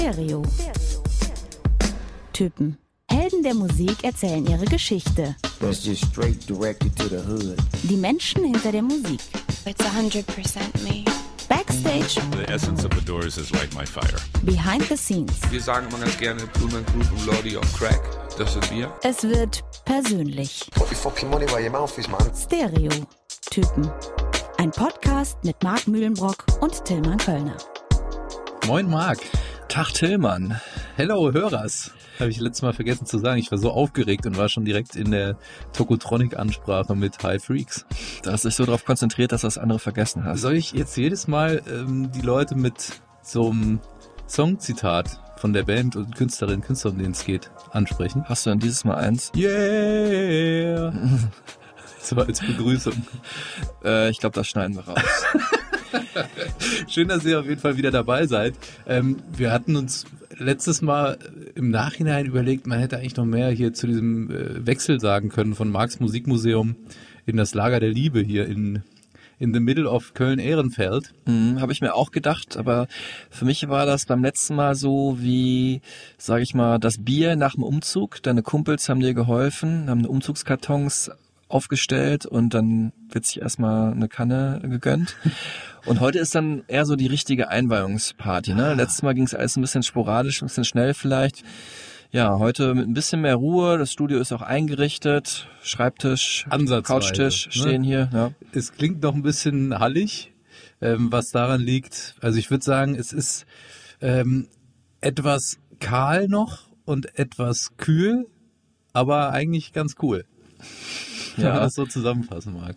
[0.00, 0.42] Stereo.
[2.34, 2.76] Typen.
[3.10, 5.34] Helden der Musik erzählen ihre Geschichte.
[5.58, 7.56] That's just straight directed to the hood.
[7.84, 9.20] Die Menschen hinter der Musik.
[9.64, 10.22] It's 100%
[10.84, 11.04] me.
[11.48, 14.18] Backstage, The essence of the Doors is Light My Fire.
[14.42, 15.32] behind the scenes.
[15.50, 18.00] Wir sagen immer ganz gerne Blumen Group und Lordy on Crack.
[18.36, 18.92] Das sind wir.
[19.02, 20.68] Es wird persönlich.
[20.74, 22.30] Put your fucking money where your mouth is, man.
[22.36, 22.90] Stereo.
[23.50, 23.90] Typen.
[24.58, 27.56] Ein Podcast mit Marc Mühlenbrock und Tillmann Kölner.
[28.66, 29.18] Moin Marc.
[29.76, 30.58] Tag Tillmann.
[30.96, 31.90] Hello Hörers.
[32.18, 33.38] Habe ich letztes Mal vergessen zu sagen.
[33.38, 35.36] Ich war so aufgeregt und war schon direkt in der
[35.74, 37.84] Tokotronic-Ansprache mit High Freaks.
[38.22, 40.40] Du hast dich so darauf konzentriert, dass du das andere vergessen hast.
[40.40, 43.80] Soll ich jetzt jedes Mal ähm, die Leute mit so einem
[44.26, 48.24] Songzitat von der Band und Künstlerin, Künstler, um den es geht, ansprechen?
[48.24, 49.30] Hast du dann dieses Mal eins?
[49.36, 50.90] Yeah!
[52.00, 52.94] So als Begrüßung.
[53.84, 55.02] Äh, ich glaube, das schneiden wir raus.
[56.88, 58.54] Schön, dass ihr auf jeden Fall wieder dabei seid.
[58.86, 60.04] Ähm, wir hatten uns
[60.38, 61.18] letztes Mal
[61.54, 65.54] im Nachhinein überlegt, man hätte eigentlich noch mehr hier zu diesem äh, Wechsel sagen können
[65.54, 66.76] von Marx Musikmuseum
[67.24, 68.82] in das Lager der Liebe hier in,
[69.38, 71.12] in the middle of Köln-Ehrenfeld.
[71.26, 72.86] Mhm, Habe ich mir auch gedacht, aber
[73.30, 75.80] für mich war das beim letzten Mal so wie,
[76.18, 78.22] sage ich mal, das Bier nach dem Umzug.
[78.22, 81.10] Deine Kumpels haben dir geholfen, haben Umzugskartons
[81.48, 85.16] aufgestellt und dann wird sich erstmal eine Kanne gegönnt.
[85.86, 88.54] Und heute ist dann eher so die richtige Einweihungsparty.
[88.54, 88.74] Ne?
[88.74, 91.44] Letztes Mal ging es alles ein bisschen sporadisch, ein bisschen schnell vielleicht.
[92.10, 93.78] Ja, heute mit ein bisschen mehr Ruhe.
[93.78, 95.48] Das Studio ist auch eingerichtet.
[95.62, 97.52] Schreibtisch, Ansatzweise, Couchtisch ne?
[97.52, 98.10] stehen hier.
[98.12, 98.30] Ja.
[98.52, 100.32] Es klingt noch ein bisschen hallig,
[100.80, 102.16] ähm, was daran liegt.
[102.20, 103.46] Also ich würde sagen, es ist
[104.00, 104.48] ähm,
[105.00, 108.26] etwas kahl noch und etwas kühl,
[108.92, 110.24] aber eigentlich ganz cool.
[111.42, 111.52] Wenn Ja.
[111.54, 112.76] man das so zusammenfassen mag.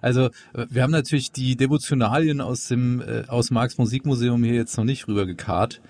[0.00, 4.74] Also äh, wir haben natürlich die Devotionalien aus dem äh, aus Marx Musikmuseum hier jetzt
[4.78, 5.82] noch nicht rübergekarrt.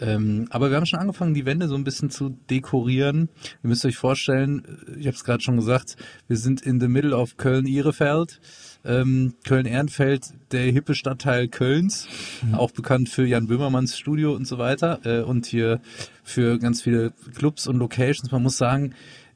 [0.00, 3.28] Ähm, aber wir haben schon angefangen, die Wände so ein bisschen zu dekorieren.
[3.62, 5.96] Ihr müsst euch vorstellen, äh, ich habe es gerade schon gesagt,
[6.26, 8.40] wir sind in the middle of Köln-Ihrefeld.
[8.84, 12.06] Ähm, Köln-Ehrenfeld, der hippe Stadtteil Kölns,
[12.52, 15.80] auch bekannt für Jan Böhmermanns Studio und so weiter äh, und hier
[16.22, 18.30] für ganz viele Clubs und Locations.
[18.30, 18.94] Man muss sagen,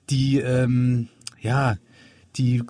[0.09, 1.09] die ähm,
[1.41, 1.77] ja
[2.37, 2.63] die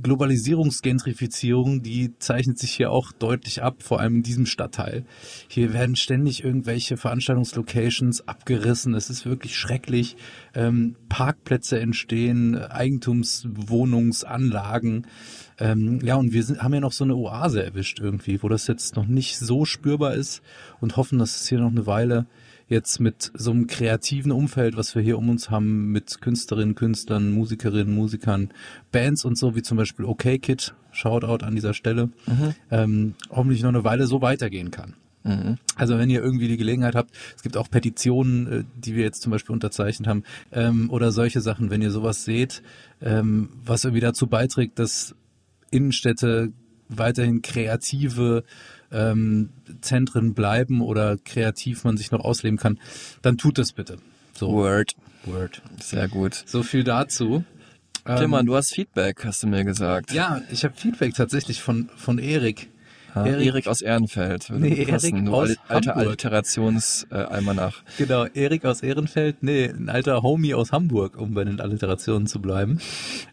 [0.00, 5.04] Globalisierungsgentrifizierung, die zeichnet sich hier auch deutlich ab, vor allem in diesem Stadtteil.
[5.48, 8.94] Hier werden ständig irgendwelche Veranstaltungslocations abgerissen.
[8.94, 10.16] Es ist wirklich schrecklich.
[10.54, 15.08] Ähm, Parkplätze entstehen, Eigentumswohnungsanlagen.
[15.58, 18.66] Ähm, ja, und wir sind, haben ja noch so eine Oase erwischt irgendwie, wo das
[18.66, 20.42] jetzt noch nicht so spürbar ist
[20.80, 22.26] und hoffen, dass es hier noch eine Weile
[22.68, 27.30] jetzt mit so einem kreativen Umfeld, was wir hier um uns haben, mit Künstlerinnen, Künstlern,
[27.32, 28.50] Musikerinnen, Musikern,
[28.90, 32.10] Bands und so, wie zum Beispiel OK Kid, Shoutout an dieser Stelle,
[32.70, 34.94] ähm, hoffentlich noch eine Weile so weitergehen kann.
[35.76, 39.22] Also wenn ihr irgendwie die Gelegenheit habt, es gibt auch Petitionen, äh, die wir jetzt
[39.22, 42.62] zum Beispiel unterzeichnet haben, ähm, oder solche Sachen, wenn ihr sowas seht,
[43.00, 45.14] ähm, was irgendwie dazu beiträgt, dass
[45.70, 46.52] Innenstädte
[46.88, 48.44] weiterhin kreative
[48.92, 52.78] ähm, Zentren bleiben oder kreativ man sich noch ausleben kann,
[53.22, 53.98] dann tut das bitte.
[54.34, 54.94] So, Word.
[55.24, 55.62] Word.
[55.80, 56.34] Sehr gut.
[56.46, 57.44] So viel dazu.
[58.06, 60.12] Ähm, Tillmann, du hast Feedback, hast du mir gesagt.
[60.12, 62.68] Ja, ich habe Feedback tatsächlich von von Erik.
[63.14, 64.48] Ja, Erik, aus Ehrenfeld.
[64.50, 65.16] Nee, passen.
[65.16, 65.96] Erik Du aus al- alter.
[65.98, 67.82] Alliterationsalmanach.
[67.98, 72.40] Genau, Erik aus Ehrenfeld, nee, ein alter Homie aus Hamburg, um bei den Alliterationen zu
[72.40, 72.78] bleiben.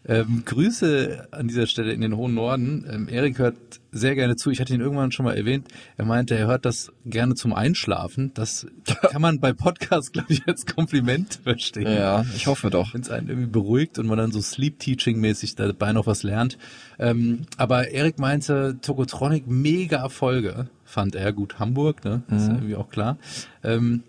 [0.06, 2.84] Ähm, Grüße an dieser Stelle in den hohen Norden.
[2.90, 3.56] Ähm, Erik hört
[3.92, 4.50] sehr gerne zu.
[4.50, 5.68] Ich hatte ihn irgendwann schon mal erwähnt.
[5.96, 8.32] Er meinte, er hört das gerne zum Einschlafen.
[8.34, 8.66] Das
[9.10, 11.92] kann man bei Podcasts, glaube ich, als Kompliment verstehen.
[11.92, 12.94] ja, ich hoffe doch.
[12.94, 16.58] wenn es einen irgendwie beruhigt und man dann so Sleep-Teaching-mäßig dabei noch was lernt.
[16.98, 21.32] Ähm, aber Erik meinte, Tokotronic, mega Folge, fand er.
[21.32, 22.22] Gut, Hamburg, ne?
[22.30, 23.18] Ist ja irgendwie auch klar.
[23.62, 24.02] Ähm,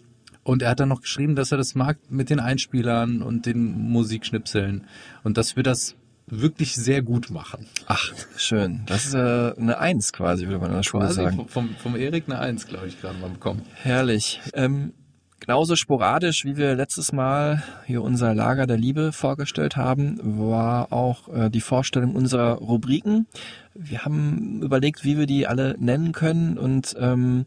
[0.43, 3.89] und er hat dann noch geschrieben, dass er das mag mit den Einspielern und den
[3.89, 4.85] Musikschnipseln
[5.23, 5.95] und dass wir das
[6.31, 7.67] wirklich sehr gut machen.
[7.87, 8.81] Ach, schön.
[8.85, 11.47] Das ist äh, eine Eins quasi, würde man in der Schule Quasi sagen.
[11.47, 13.61] vom, vom, Erik eine Eins, glaube ich, gerade mal bekommen.
[13.75, 14.39] Herrlich.
[14.53, 14.93] Ähm,
[15.41, 21.27] genauso sporadisch, wie wir letztes Mal hier unser Lager der Liebe vorgestellt haben, war auch
[21.27, 23.27] äh, die Vorstellung unserer Rubriken.
[23.73, 27.45] Wir haben überlegt, wie wir die alle nennen können und ähm,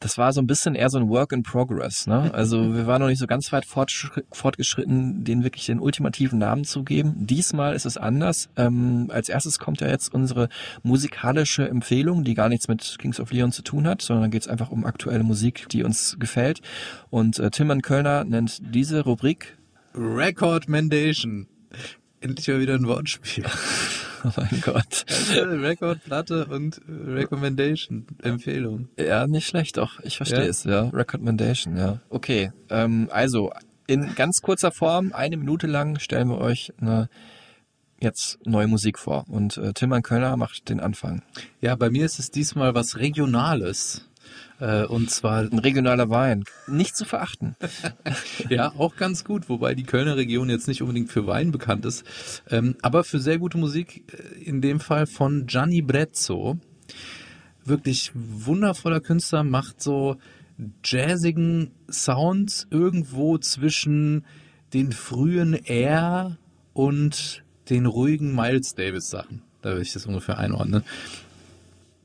[0.00, 2.06] das war so ein bisschen eher so ein Work in Progress.
[2.06, 2.32] Ne?
[2.32, 6.84] Also wir waren noch nicht so ganz weit fortgeschritten, denen wirklich den ultimativen Namen zu
[6.84, 7.26] geben.
[7.26, 8.48] Diesmal ist es anders.
[8.56, 10.48] Ähm, als erstes kommt ja jetzt unsere
[10.82, 14.42] musikalische Empfehlung, die gar nichts mit Kings of Leon zu tun hat, sondern da geht
[14.42, 16.62] es einfach um aktuelle Musik, die uns gefällt.
[17.10, 19.58] Und äh, Tilman Kölner nennt diese Rubrik
[19.94, 21.46] Recommendation.
[22.22, 23.44] Endlich mal wieder ein Wortspiel.
[24.24, 25.04] Oh mein Gott.
[25.34, 28.88] Record, Platte und äh, Recommendation, Empfehlung.
[28.98, 30.00] Ja, nicht schlecht, doch.
[30.00, 30.46] Ich verstehe Ja?
[30.46, 30.88] es, ja.
[30.88, 32.00] Recommendation, ja.
[32.08, 33.52] Okay, ähm, also
[33.86, 37.08] in ganz kurzer Form, eine Minute lang stellen wir euch eine
[38.00, 39.24] jetzt neue Musik vor.
[39.28, 41.22] Und äh, Tilman Kölner macht den Anfang.
[41.60, 44.08] Ja, bei mir ist es diesmal was Regionales.
[44.60, 46.44] Äh, und zwar, Ein regionaler Wein.
[46.68, 47.56] Nicht zu verachten.
[48.48, 52.04] ja, auch ganz gut, wobei die Kölner Region jetzt nicht unbedingt für Wein bekannt ist,
[52.50, 56.58] ähm, aber für sehr gute Musik, äh, in dem Fall von Gianni Brezzo.
[57.64, 60.16] Wirklich wundervoller Künstler, macht so
[60.84, 64.24] jazzigen Sounds irgendwo zwischen
[64.74, 66.36] den frühen Air
[66.72, 69.42] und den ruhigen Miles Davis Sachen.
[69.62, 70.82] Da würde ich das ungefähr einordnen.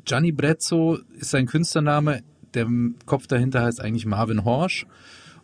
[0.06, 2.22] Gianni Brezzo ist sein Künstlername.
[2.56, 2.68] Der
[3.06, 4.86] Kopf dahinter heißt eigentlich Marvin Horsch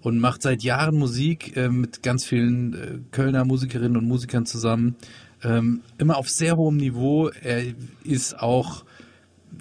[0.01, 4.95] und macht seit Jahren Musik äh, mit ganz vielen äh, Kölner Musikerinnen und Musikern zusammen.
[5.43, 7.29] Ähm, immer auf sehr hohem Niveau.
[7.29, 7.63] Er
[8.03, 8.83] ist auch,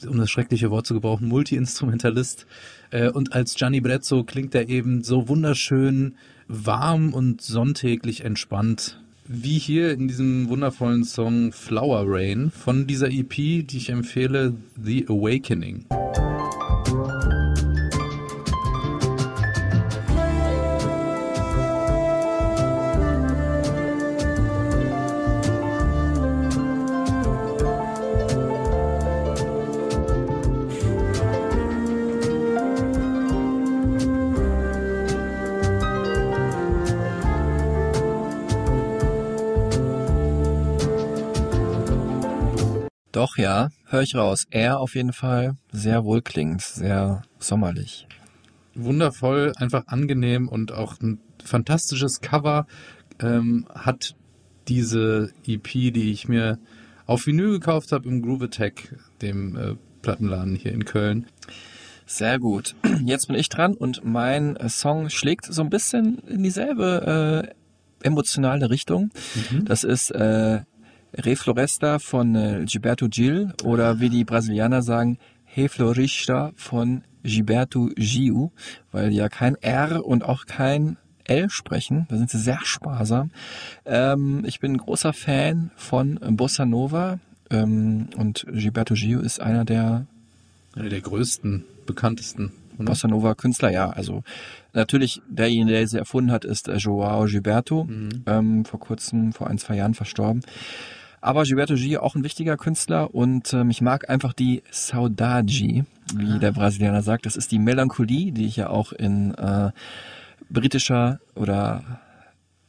[0.06, 2.46] um das schreckliche Wort zu gebrauchen, Multi-Instrumentalist.
[2.90, 6.14] Äh, und als Gianni Brezzo klingt er eben so wunderschön
[6.48, 9.00] warm und sonntäglich entspannt.
[9.26, 15.06] Wie hier in diesem wundervollen Song Flower Rain von dieser EP, die ich empfehle, The
[15.06, 15.86] Awakening.
[43.20, 44.46] Doch, ja, höre ich raus.
[44.48, 48.06] Er auf jeden Fall sehr wohlklingend, sehr sommerlich.
[48.74, 52.66] wundervoll, einfach angenehm und auch ein fantastisches Cover
[53.18, 54.16] ähm, hat
[54.68, 56.58] diese EP, die ich mir
[57.04, 61.26] auf Vinyl gekauft habe im Groove Attack, dem äh, Plattenladen hier in Köln.
[62.06, 62.74] Sehr gut.
[63.04, 67.54] Jetzt bin ich dran und mein äh, Song schlägt so ein bisschen in dieselbe äh,
[68.02, 69.10] emotionale Richtung.
[69.66, 70.60] Das ist äh,
[71.14, 77.88] Re Floresta von äh, Gilberto Gil oder wie die Brasilianer sagen, He Florista von Gilberto
[77.96, 78.50] Gil,
[78.92, 82.06] weil die ja kein R und auch kein L sprechen.
[82.08, 83.30] Da sind sie sehr sparsam.
[83.84, 87.18] Ähm, ich bin ein großer Fan von Bossa Nova
[87.50, 90.06] ähm, und Gilberto Gil ist einer der
[90.76, 92.52] Einer der größten, bekanntesten.
[92.78, 93.90] Bossa Nova Künstler, ja.
[93.90, 94.22] Also
[94.72, 97.86] natürlich derjenige, der sie erfunden hat, ist Joao Gilberto,
[98.26, 100.42] ähm, vor kurzem, vor ein, zwei Jahren verstorben.
[101.20, 105.84] Aber Gilberto Gil auch ein wichtiger Künstler und ähm, ich mag einfach die Saudade,
[106.14, 107.26] wie der Brasilianer sagt.
[107.26, 109.70] Das ist die Melancholie, die ich ja auch in äh,
[110.48, 111.82] britischer oder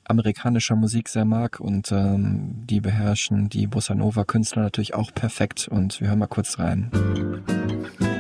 [0.04, 5.70] amerikanischer Musik sehr mag und ähm, die beherrschen die Bossa Nova Künstler natürlich auch perfekt
[5.70, 6.92] und wir hören mal kurz rein.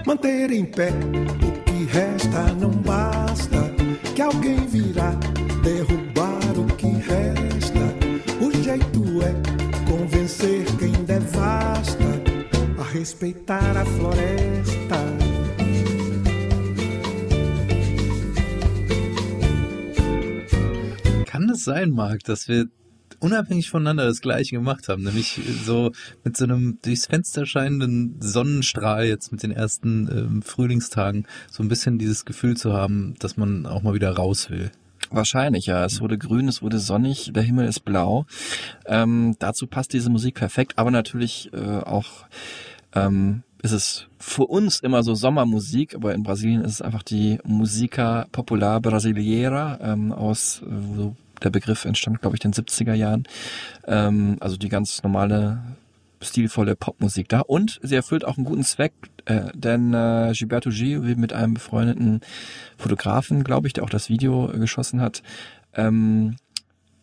[0.05, 3.69] Manter em pé o que resta não basta.
[4.15, 5.11] Que alguém virá
[5.63, 7.40] derrubar o que resta.
[12.93, 15.01] Respeitar a floresta.
[21.25, 22.65] Kann es sein, Marc, dass wir
[23.19, 25.91] unabhängig voneinander das Gleiche gemacht haben, nämlich so
[26.23, 31.69] mit so einem durchs Fenster scheinenden Sonnenstrahl jetzt mit den ersten ähm, Frühlingstagen so ein
[31.69, 34.71] bisschen dieses Gefühl zu haben, dass man auch mal wieder raus will.
[35.09, 35.83] Wahrscheinlich, ja.
[35.83, 38.25] Es wurde grün, es wurde sonnig, der Himmel ist blau.
[38.85, 42.25] Ähm, dazu passt diese Musik perfekt, aber natürlich äh, auch
[42.93, 47.39] ähm, ist es für uns immer so Sommermusik, aber in Brasilien ist es einfach die
[47.43, 53.27] Musica Popular Brasileira ähm, aus, wo der Begriff entstand, glaube ich, in den 70er Jahren.
[53.87, 55.59] Ähm, also die ganz normale
[56.21, 58.93] stilvolle Popmusik da und sie erfüllt auch einen guten Zweck,
[59.25, 62.21] äh, denn äh, Gilberto Gil will mit einem befreundeten
[62.77, 65.23] Fotografen, glaube ich, der auch das Video geschossen hat,
[65.73, 66.35] ähm,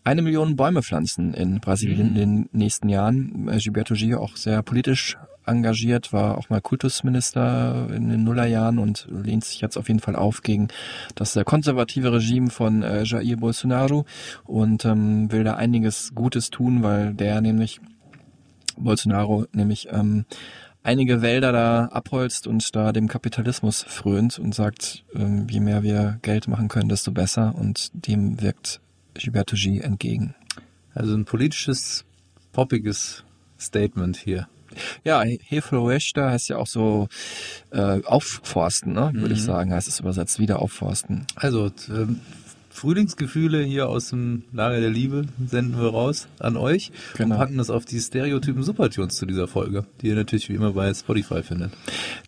[0.05, 3.49] eine Million Bäume pflanzen in Brasilien in den nächsten Jahren.
[3.49, 5.17] Äh, Gilberto Gil auch sehr politisch
[5.49, 10.17] engagiert, war auch mal Kultusminister in den Nullerjahren und lehnt sich jetzt auf jeden Fall
[10.17, 10.69] auf gegen
[11.15, 14.05] das sehr konservative Regime von äh, Jair Bolsonaro
[14.45, 17.81] und ähm, will da einiges Gutes tun, weil der nämlich
[18.77, 20.25] Bolsonaro nämlich ähm,
[20.83, 26.19] einige Wälder da abholzt und da dem Kapitalismus frönt und sagt, ähm, je mehr wir
[26.23, 28.81] Geld machen können, desto besser und dem wirkt
[29.15, 30.35] Gilberto Gil entgegen.
[30.95, 32.05] Also ein politisches,
[32.53, 33.25] poppiges
[33.59, 34.49] Statement hier.
[35.05, 37.09] Ja, Hefloresta heißt ja auch so
[37.71, 39.11] äh, aufforsten, ne?
[39.15, 41.27] würde ich sagen, heißt es übersetzt, wieder aufforsten.
[41.37, 42.21] Also ähm,
[42.79, 47.35] Frühlingsgefühle hier aus dem Lager der Liebe senden wir raus an euch Genau.
[47.35, 50.73] und packen das auf die Stereotypen Supertunes zu dieser Folge, die ihr natürlich wie immer
[50.75, 51.73] bei Spotify findet.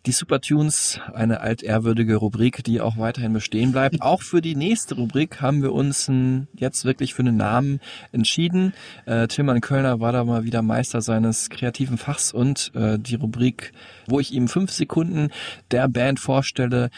[0.06, 4.02] Die Supertunes, eine altehrwürdige Rubrik, die auch weiterhin bestehen bleibt.
[4.10, 6.10] Auch für die nächste Rubrik haben wir uns
[6.56, 7.78] jetzt wirklich für einen Namen
[8.10, 8.72] entschieden.
[9.06, 13.72] Äh, Tillmann Kölner war da mal wieder Meister seines kreativen Fachs und äh, die Rubrik,
[14.08, 15.28] wo ich ihm fünf Sekunden
[15.70, 16.90] der Band vorstelle,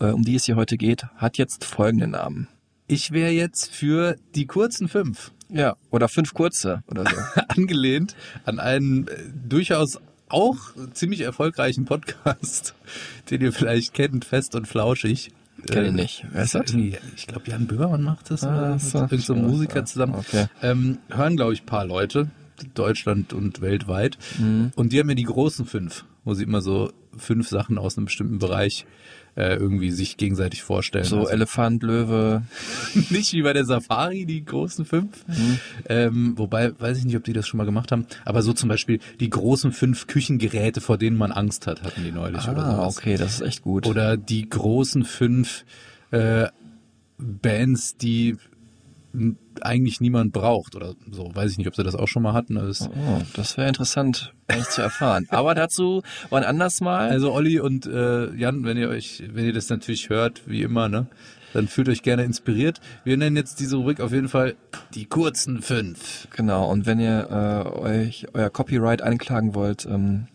[0.00, 2.48] äh, um die es hier heute geht, hat jetzt folgenden Namen.
[2.86, 7.16] Ich wäre jetzt für die kurzen fünf Ja, oder fünf kurze oder so.
[7.48, 8.14] angelehnt
[8.44, 9.16] an einen äh,
[9.48, 9.98] durchaus
[10.28, 10.56] auch
[10.92, 12.74] ziemlich erfolgreichen Podcast,
[13.30, 15.30] den ihr vielleicht kennt, fest und flauschig.
[15.70, 16.26] Kenn ich Äh, nicht.
[16.30, 16.74] Wer ist das?
[17.16, 18.44] Ich glaube, Jan Böhmermann macht das.
[18.44, 19.06] Ah, oder so.
[19.10, 19.84] mit so einem Musiker ja.
[19.84, 20.14] zusammen.
[20.16, 20.46] Okay.
[20.60, 22.28] Ähm, hören, glaube ich, ein paar Leute,
[22.74, 24.18] Deutschland und weltweit.
[24.38, 24.72] Mhm.
[24.76, 28.06] Und die haben ja die großen fünf, wo sie immer so fünf Sachen aus einem
[28.06, 28.84] bestimmten Bereich
[29.36, 31.04] äh, irgendwie sich gegenseitig vorstellen.
[31.04, 32.42] So Also Elefant, Löwe.
[33.10, 35.26] nicht wie bei der Safari, die großen fünf.
[35.26, 35.58] Mhm.
[35.88, 38.06] Ähm, wobei, weiß ich nicht, ob die das schon mal gemacht haben.
[38.24, 42.12] Aber so zum Beispiel die großen fünf Küchengeräte, vor denen man Angst hat, hatten die
[42.12, 42.96] neulich oder Ah, sowas.
[42.98, 43.86] okay, das ist echt gut.
[43.86, 45.64] Oder die großen fünf
[46.12, 46.46] äh,
[47.18, 48.36] Bands, die
[49.62, 51.30] eigentlich niemand braucht oder so.
[51.34, 52.56] Weiß ich nicht, ob sie das auch schon mal hatten.
[52.58, 55.26] Also, Oh, das wäre interessant, eigentlich zu erfahren.
[55.30, 57.08] Aber dazu wann anders mal.
[57.10, 60.88] also Olli und äh, Jan, wenn ihr euch, wenn ihr das natürlich hört, wie immer,
[60.88, 61.06] ne,
[61.52, 62.80] dann fühlt euch gerne inspiriert.
[63.04, 64.56] Wir nennen jetzt diese Rubrik auf jeden Fall
[64.94, 66.26] die kurzen fünf.
[66.34, 66.68] genau.
[66.70, 70.26] Und wenn ihr äh, euch euer Copyright einklagen wollt, ähm,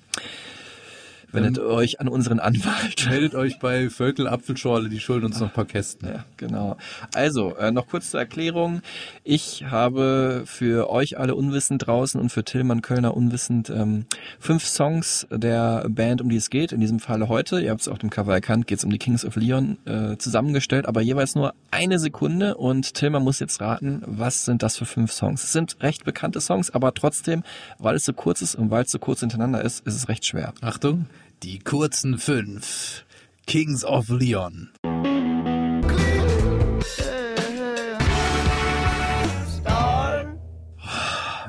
[1.32, 3.06] wendet euch an unseren Anwalt.
[3.10, 6.10] Meldet euch bei Völkel Apfelschorle, die schulden uns noch ein paar Kästen.
[6.10, 6.78] Ja, genau.
[7.14, 8.82] Also, äh, noch kurz zur Erklärung.
[9.24, 14.06] Ich habe für euch alle unwissend draußen und für Tillmann Kölner unwissend ähm,
[14.40, 16.72] fünf Songs der Band, um die es geht.
[16.72, 19.00] In diesem Falle heute, ihr habt es auf dem Cover erkannt, geht es um die
[19.00, 24.02] Kings of Leon äh, zusammengestellt, aber jeweils nur eine Sekunde und Tillmann muss jetzt raten,
[24.06, 25.44] was sind das für fünf Songs.
[25.44, 27.44] Es sind recht bekannte Songs, aber trotzdem,
[27.78, 30.26] weil es so kurz ist und weil es so kurz hintereinander ist, ist es recht
[30.26, 30.54] schwer.
[30.62, 31.06] Achtung,
[31.44, 33.06] die kurzen fünf.
[33.48, 34.70] Kings of Leon.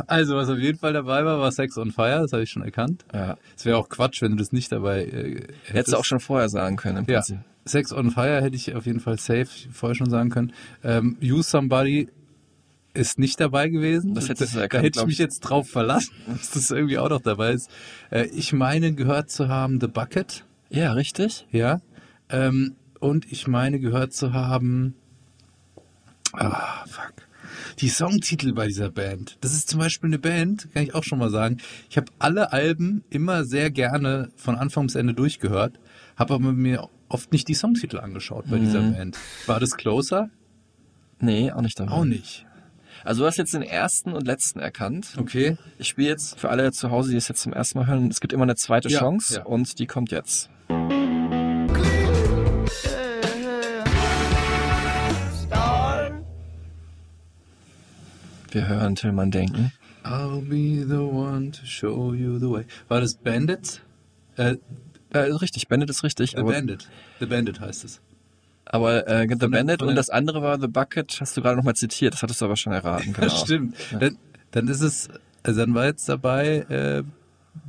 [0.07, 2.63] Also, was auf jeden Fall dabei war, war Sex on Fire, das habe ich schon
[2.63, 3.05] erkannt.
[3.13, 3.37] Ja.
[3.57, 5.73] Es wäre auch Quatsch, wenn du das nicht dabei äh, hättest.
[5.73, 7.07] Hättest du auch schon vorher sagen können.
[7.09, 7.23] Ja.
[7.65, 10.53] Sex on Fire hätte ich auf jeden Fall safe vorher schon sagen können.
[10.83, 12.09] Ähm, Use Somebody
[13.01, 14.15] ist nicht dabei gewesen.
[14.15, 15.19] Das hättest du da, erkannt, da hätte ich mich ich.
[15.19, 17.71] jetzt drauf verlassen, dass das irgendwie auch noch dabei ist.
[18.11, 21.47] Äh, ich meine gehört zu haben The Bucket, Ja, richtig.
[21.51, 21.81] ja.
[22.29, 24.95] Ähm, und ich meine gehört zu haben.
[26.33, 27.13] Ah, fuck.
[27.81, 29.37] Die Songtitel bei dieser Band.
[29.41, 31.57] Das ist zum Beispiel eine Band, kann ich auch schon mal sagen.
[31.89, 35.81] Ich habe alle Alben immer sehr gerne von Anfang bis Ende durchgehört,
[36.17, 38.93] habe aber mir oft nicht die Songtitel angeschaut bei dieser Mhm.
[38.95, 39.19] Band.
[39.47, 40.31] War das Closer?
[41.21, 41.93] Nee, auch nicht dabei.
[41.93, 42.47] Auch nicht.
[43.05, 45.15] Also du hast jetzt den ersten und letzten erkannt.
[45.19, 45.57] Okay.
[45.79, 48.21] Ich spiele jetzt für alle zu Hause, die es jetzt zum ersten Mal hören, es
[48.21, 49.43] gibt immer eine zweite Ja, Chance ja.
[49.45, 50.51] und die kommt jetzt.
[58.51, 59.73] Wir hören Tillmann denken.
[60.05, 62.65] I'll be the one to show you the way.
[62.89, 63.83] War das Bandit?
[64.37, 64.57] Äh,
[65.13, 66.31] Äh, richtig, Bandit ist richtig.
[66.37, 66.89] The Bandit.
[67.19, 68.01] The Bandit heißt es.
[68.73, 71.75] Aber äh, The der- Bandit und das andere war The Bucket, hast du gerade nochmal
[71.75, 73.13] zitiert, das hattest du aber schon erraten.
[73.13, 73.29] Genau.
[73.45, 73.77] Stimmt.
[73.99, 74.17] Dann,
[74.53, 75.09] dann ist es,
[75.43, 77.03] also dann war jetzt dabei äh,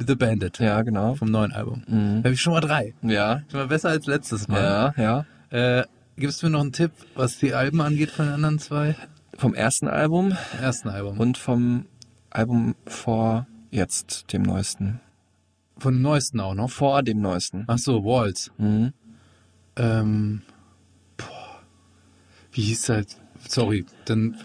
[0.06, 1.16] The Bandit Ja, genau.
[1.16, 1.84] vom neuen Album.
[1.88, 2.22] Mhm.
[2.22, 2.94] Da habe ich schon mal drei.
[3.02, 4.94] Ja, Schon mal besser als letztes Mal.
[4.98, 5.80] ja, ja.
[5.80, 5.86] Äh,
[6.18, 8.96] Gibst du mir noch einen Tipp, was die Alben angeht von den anderen zwei?
[9.38, 11.20] Vom ersten Album Vom ersten Album.
[11.20, 11.86] und vom
[12.30, 15.00] Album vor jetzt, dem neuesten.
[15.80, 16.70] von dem neuesten auch noch.
[16.70, 17.64] Vor dem neuesten.
[17.68, 18.52] Ach so, Walls.
[18.60, 18.94] Mhm.
[19.78, 20.42] Ähm,
[22.52, 23.18] wie hieß halt?
[23.48, 24.38] Sorry, dann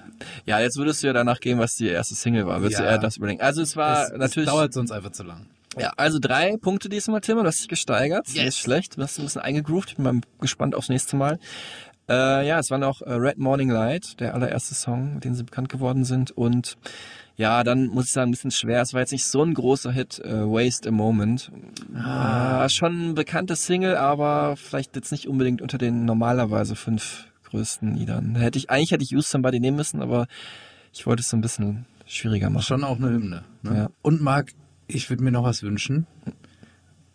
[0.46, 2.60] Ja, jetzt würdest du ja danach gehen, was die erste Single war.
[2.62, 2.86] Würdest Ja.
[2.86, 3.40] du eher das überlegen.
[3.42, 4.48] Also es war es, es natürlich.
[4.48, 5.46] dauert sonst einfach zu lang.
[5.78, 7.36] Ja, also drei Punkte diesmal, Tim.
[7.36, 8.26] Du hast dich gesteigert.
[8.28, 8.44] Yes.
[8.44, 8.96] Nicht schlecht.
[8.96, 9.90] Du hast ein bisschen eingegroovt.
[9.90, 11.38] Ich bin mal gespannt aufs nächste Mal.
[12.08, 15.42] Äh, ja, es war noch äh, Red Morning Light, der allererste Song, mit dem sie
[15.44, 16.30] bekannt geworden sind.
[16.30, 16.78] Und
[17.36, 18.80] ja, dann muss ich sagen, ein bisschen schwer.
[18.80, 21.50] Es war jetzt nicht so ein großer Hit, äh, Waste a Moment.
[21.94, 22.66] Ah.
[22.70, 28.34] schon ein bekanntes Single, aber vielleicht jetzt nicht unbedingt unter den normalerweise fünf größten Liedern.
[28.36, 30.26] Hätte ich, eigentlich hätte ich Use Somebody nehmen müssen, aber
[30.92, 32.62] ich wollte es so ein bisschen schwieriger machen.
[32.62, 33.44] Schon auch eine Hymne.
[33.62, 33.76] Ne?
[33.76, 33.90] Ja.
[34.02, 34.52] Und Marc,
[34.86, 36.06] ich würde mir noch was wünschen,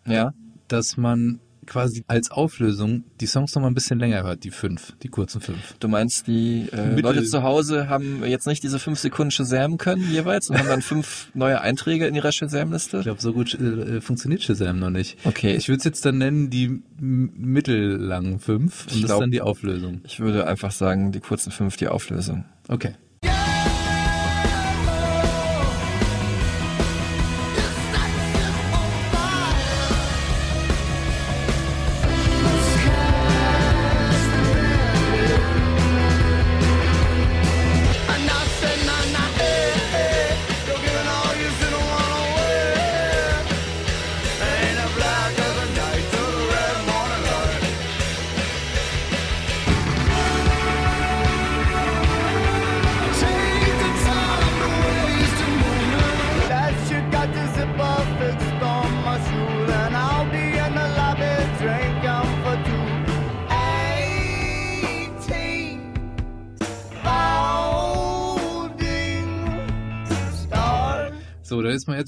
[0.04, 0.32] Ja.
[0.68, 4.94] dass man quasi als Auflösung die Songs noch mal ein bisschen länger hört, die fünf,
[5.02, 5.74] die kurzen fünf.
[5.78, 10.10] Du meinst, die äh, Leute zu Hause haben jetzt nicht diese fünf Sekunden Shazam können
[10.10, 13.02] jeweils und haben dann fünf neue Einträge in ihrer Ich Shazam-Liste?
[13.02, 15.18] glaube, so gut äh, funktioniert Shazam noch nicht.
[15.24, 15.54] Okay.
[15.54, 19.30] Ich würde es jetzt dann nennen die mittellangen fünf und Ich das glaub- ist dann
[19.30, 20.00] die Auflösung.
[20.04, 22.44] Ich würde einfach sagen, die kurzen fünf, die Auflösung.
[22.68, 22.94] Okay.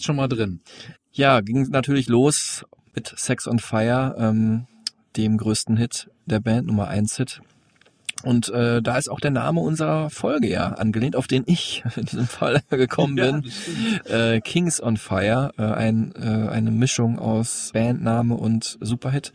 [0.04, 0.60] Jetzt schon mal drin.
[1.12, 4.66] Ja, ging natürlich los mit Sex on Fire, ähm,
[5.16, 7.40] dem größten Hit der Band, Nummer 1 Hit.
[8.22, 12.04] Und äh, da ist auch der Name unserer Folge ja angelehnt, auf den ich in
[12.04, 13.50] diesem Fall gekommen bin.
[14.04, 19.32] äh, Kings on Fire, äh, ein, äh, eine Mischung aus Bandname und Superhit.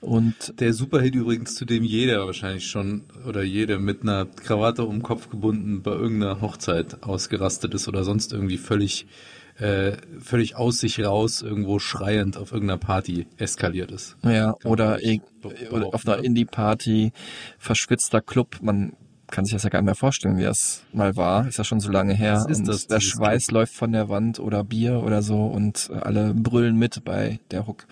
[0.00, 4.96] Und Der Superhit übrigens, zu dem jeder wahrscheinlich schon oder jede mit einer Krawatte um
[4.96, 9.06] den Kopf gebunden bei irgendeiner Hochzeit ausgerastet ist oder sonst irgendwie völlig
[9.58, 14.16] äh, völlig aus sich raus irgendwo schreiend auf irgendeiner Party eskaliert ist.
[14.22, 16.24] ja, Kann oder, be- oder auf einer ne?
[16.24, 17.12] Indie-Party,
[17.58, 18.92] verschwitzter Club, man
[19.30, 21.46] kann sich das ja gar nicht mehr vorstellen, wie das mal war.
[21.46, 22.46] Ist ja schon so lange her.
[22.48, 26.32] Ist und das, der Schweiß läuft von der Wand oder Bier oder so und alle
[26.34, 27.86] brüllen mit bei der Hook.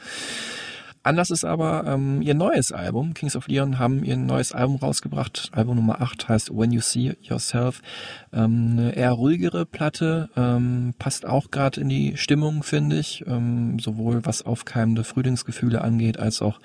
[1.06, 3.14] Anders ist aber ähm, ihr neues Album.
[3.14, 5.50] Kings of Leon haben ihr neues Album rausgebracht.
[5.52, 7.80] Album Nummer 8 heißt When You See Yourself.
[8.32, 13.24] Ähm, eine eher ruhigere Platte, ähm, passt auch gerade in die Stimmung, finde ich.
[13.28, 16.58] Ähm, sowohl was aufkeimende Frühlingsgefühle angeht, als auch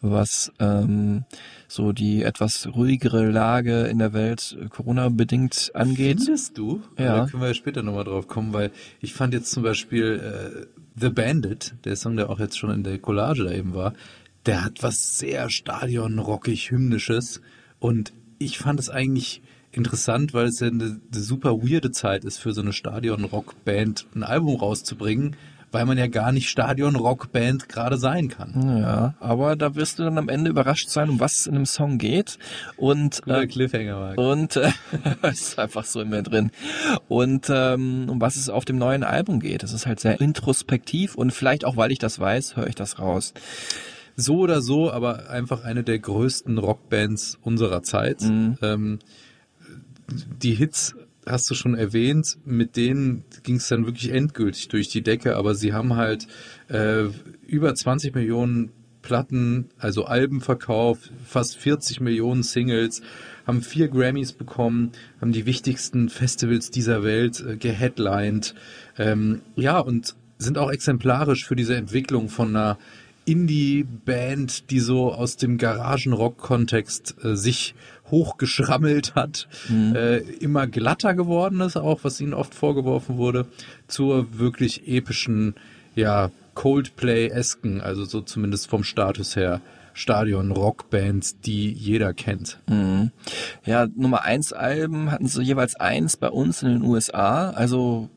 [0.00, 1.24] was ähm,
[1.66, 6.18] so die etwas ruhigere Lage in der Welt äh, Corona-bedingt angeht.
[6.18, 6.80] Findest du?
[6.96, 7.16] Ja.
[7.16, 8.70] Da können wir ja später nochmal drauf kommen, weil
[9.00, 12.82] ich fand jetzt zum Beispiel äh, The Bandit, der Song, der auch jetzt schon in
[12.82, 13.94] der Collage da eben war,
[14.46, 17.40] der hat was sehr stadionrockig, hymnisches.
[17.78, 19.42] Und ich fand es eigentlich
[19.72, 24.22] interessant, weil es ja eine, eine super weirde Zeit ist für so eine Stadion-Rock-Band ein
[24.22, 25.36] Album rauszubringen,
[25.72, 28.78] weil man ja gar nicht Stadion-Rock-Band gerade sein kann.
[28.78, 31.66] Ja, aber da wirst du dann am Ende überrascht sein, um was es in einem
[31.66, 32.38] Song geht.
[32.76, 34.18] Und Guter äh, Cliffhanger war.
[34.18, 34.72] Und äh,
[35.22, 36.50] es ist einfach so in mir drin.
[37.08, 39.62] Und ähm, um was es auf dem neuen Album geht.
[39.62, 42.98] Es ist halt sehr introspektiv und vielleicht auch, weil ich das weiß, höre ich das
[42.98, 43.32] raus.
[44.16, 48.22] so oder so, aber einfach eine der größten Rockbands unserer Zeit.
[48.22, 48.58] Mhm.
[48.62, 48.98] Ähm,
[50.42, 55.02] die Hits hast du schon erwähnt, mit denen ging es dann wirklich endgültig durch die
[55.02, 56.26] Decke, aber sie haben halt
[56.68, 57.04] äh,
[57.46, 58.70] über 20 Millionen
[59.02, 63.02] Platten, also Alben verkauft, fast 40 Millionen Singles,
[63.46, 68.54] haben vier Grammys bekommen, haben die wichtigsten Festivals dieser Welt äh, geheadlined.
[68.98, 72.78] Ähm, ja, und sind auch exemplarisch für diese Entwicklung von einer
[73.24, 77.74] Indie-Band, die so aus dem Garagenrock-Kontext äh, sich
[78.10, 79.48] hochgeschrammelt hat,
[79.94, 83.46] äh, immer glatter geworden ist, auch was ihnen oft vorgeworfen wurde,
[83.88, 85.54] zur wirklich epischen,
[85.94, 89.60] ja, Coldplay-esken, also so zumindest vom Status her,
[89.94, 92.58] Stadion-Rockbands, die jeder kennt.
[92.68, 93.10] Mhm.
[93.64, 98.08] Ja, Nummer eins Alben hatten sie jeweils eins bei uns in den USA, also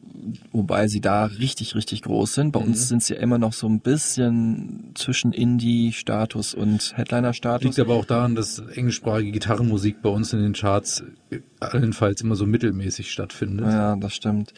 [0.52, 2.52] wobei sie da richtig, richtig groß sind.
[2.52, 7.63] Bei uns sind sie ja immer noch so ein bisschen zwischen Indie-Status und Headliner-Status.
[7.63, 11.04] Liegt aber auch daran, dass englischsprachige Gitarrenmusik bei uns in den Charts
[11.60, 13.65] allenfalls immer so mittelmäßig stattfindet.
[13.65, 14.54] Ja, das stimmt.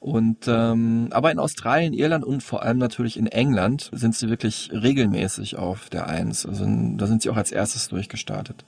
[0.00, 4.70] Und ähm, aber in Australien, Irland und vor allem natürlich in England sind sie wirklich
[4.72, 6.46] regelmäßig auf der Eins.
[6.46, 6.64] Also
[6.96, 8.64] da sind sie auch als erstes durchgestartet.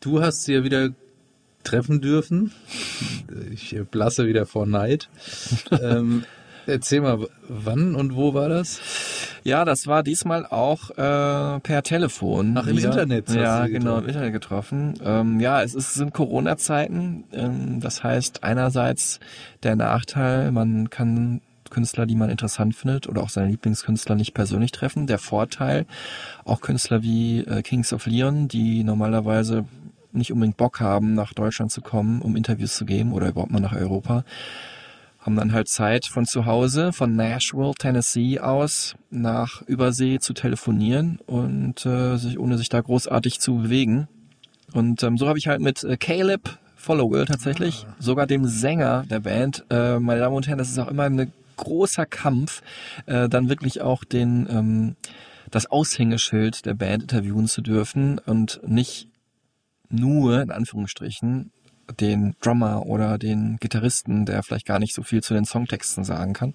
[0.00, 0.90] Du hast sie ja wieder
[1.66, 2.52] treffen dürfen.
[3.52, 5.08] Ich äh, blasse wieder vor Neid.
[5.82, 6.24] ähm,
[6.66, 8.80] erzähl mal, wann und wo war das?
[9.44, 12.56] Ja, das war diesmal auch äh, per Telefon.
[12.56, 12.90] Ach, im wieder.
[12.90, 14.06] Internet Ja, genau, im.
[14.06, 14.94] Internet getroffen.
[15.04, 17.24] Ähm, ja, es, ist, sind Corona-Zeiten.
[17.32, 19.20] Ähm, das heißt, einerseits
[19.62, 24.72] der Nachteil, man kann Künstler, die man interessant findet oder auch seine Lieblingskünstler nicht persönlich
[24.72, 25.06] treffen.
[25.06, 25.86] Der Vorteil,
[26.44, 29.64] auch Künstler wie äh, Kings of Leon, die normalerweise
[30.16, 33.60] nicht unbedingt Bock haben, nach Deutschland zu kommen, um Interviews zu geben oder überhaupt mal
[33.60, 34.24] nach Europa,
[35.20, 41.18] haben dann halt Zeit von zu Hause, von Nashville, Tennessee aus nach Übersee zu telefonieren
[41.26, 44.08] und äh, sich, ohne sich da großartig zu bewegen.
[44.72, 49.18] Und ähm, so habe ich halt mit äh, Caleb Followell tatsächlich, sogar dem Sänger der
[49.20, 52.62] Band, äh, meine Damen und Herren, das ist auch immer ein großer Kampf,
[53.06, 54.96] äh, dann wirklich auch den ähm,
[55.50, 59.08] das Aushängeschild der Band interviewen zu dürfen und nicht
[59.90, 61.50] nur in Anführungsstrichen
[62.00, 66.32] den Drummer oder den Gitarristen, der vielleicht gar nicht so viel zu den Songtexten sagen
[66.32, 66.54] kann.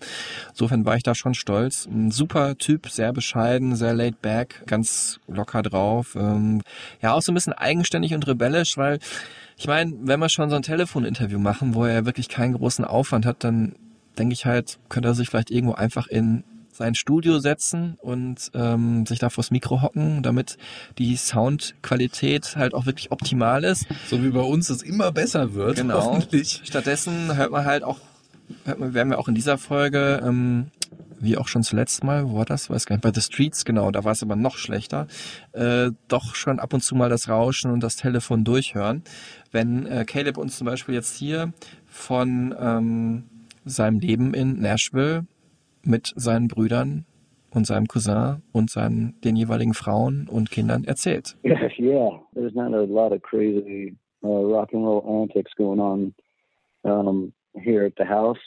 [0.50, 1.86] Insofern war ich da schon stolz.
[1.86, 6.16] Ein super Typ, sehr bescheiden, sehr laid back, ganz locker drauf.
[6.16, 6.62] Ähm,
[7.02, 9.00] ja, auch so ein bisschen eigenständig und rebellisch, weil
[9.58, 13.26] ich meine, wenn wir schon so ein Telefoninterview machen, wo er wirklich keinen großen Aufwand
[13.26, 13.76] hat, dann
[14.18, 16.44] denke ich halt, könnte er sich vielleicht irgendwo einfach in
[16.82, 20.58] sein Studio setzen und ähm, sich da vors Mikro hocken, damit
[20.98, 23.86] die Soundqualität halt auch wirklich optimal ist.
[24.10, 26.04] So wie bei uns es immer besser wird, Genau.
[26.04, 26.62] hoffentlich.
[26.64, 28.00] Stattdessen hört man halt auch,
[28.66, 30.72] hört man, werden wir auch in dieser Folge, ähm,
[31.20, 32.72] wie auch schon zuletzt mal, wo war das?
[32.72, 35.06] Weiß gar nicht, bei The Streets, genau, da war es aber noch schlechter,
[35.52, 39.04] äh, doch schon ab und zu mal das Rauschen und das Telefon durchhören.
[39.52, 41.54] Wenn äh, Caleb uns zum Beispiel jetzt hier
[41.88, 43.24] von ähm,
[43.66, 45.28] seinem Leben in Nashville
[45.84, 47.06] mit seinen Brüdern
[47.54, 51.38] und seinem Cousin und seinen, den jeweiligen Frauen und Kindern erzählt.
[51.80, 52.20] Yeah.
[52.36, 56.14] There's not a lot of crazy uh, rock and roll antics going on
[56.84, 58.38] um, here at the house.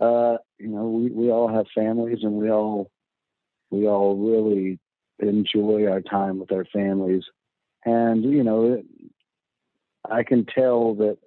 [0.00, 2.90] Uh, you know, we, we all have families, and we all
[3.70, 4.78] we all really
[5.18, 7.24] enjoy our time with our families.
[7.84, 8.82] And you know,
[10.10, 11.18] I can tell that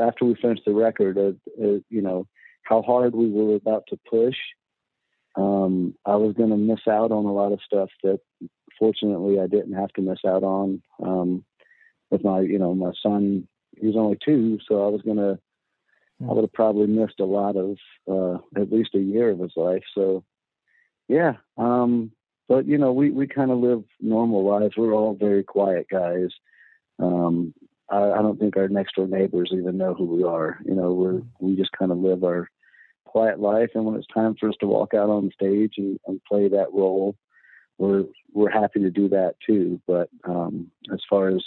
[0.00, 2.26] after we finished the record, uh, uh, you know,
[2.62, 4.36] how hard we were about to push.
[5.36, 8.20] Um, I was going to miss out on a lot of stuff that
[8.78, 10.82] fortunately I didn't have to miss out on.
[11.02, 11.44] Um,
[12.10, 15.38] with my, you know, my son, he was only two, so I was going to,
[16.22, 17.76] I would have probably missed a lot of,
[18.08, 19.82] uh, at least a year of his life.
[19.94, 20.24] So,
[21.08, 21.34] yeah.
[21.58, 22.12] Um,
[22.48, 24.76] but you know, we, we kind of live normal lives.
[24.76, 26.28] We're all very quiet guys.
[26.98, 27.54] Um,
[27.90, 30.60] I, I don't think our next door neighbors even know who we are.
[30.64, 32.48] You know, we're, we just kind of live our
[33.14, 33.70] quiet life.
[33.74, 36.72] And when it's time for us to walk out on stage and, and play that
[36.72, 37.14] role,
[37.78, 39.80] we're, we're happy to do that too.
[39.86, 41.42] But, um, as far as,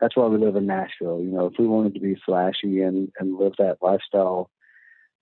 [0.00, 1.20] that's why we live in Nashville.
[1.20, 4.48] You know, if we wanted to be flashy and, and live that lifestyle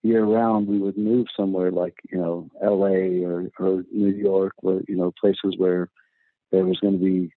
[0.04, 4.80] year round, we would move somewhere like, you know, LA or, or New York, where,
[4.86, 5.90] you know, places where
[6.52, 7.32] there was going to be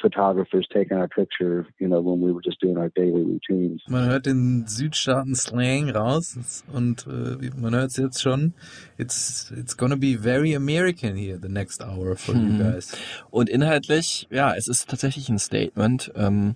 [0.00, 3.82] photographers taking our picture, you know, when we were just doing our daily routines.
[3.88, 8.52] Man hört den Südstaaten-Slang raus und äh, man hört es jetzt schon.
[8.98, 12.58] It's, it's gonna be very American here the next hour for you Hm.
[12.58, 12.96] guys.
[13.30, 16.12] Und inhaltlich, ja, es ist tatsächlich ein Statement.
[16.14, 16.54] Ähm,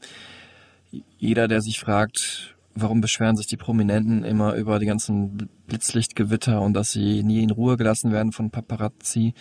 [1.19, 6.75] jeder, der sich fragt, warum beschweren sich die Prominenten immer über die ganzen Blitzlichtgewitter und
[6.75, 9.35] dass sie nie in Ruhe gelassen werden von Paparazzi,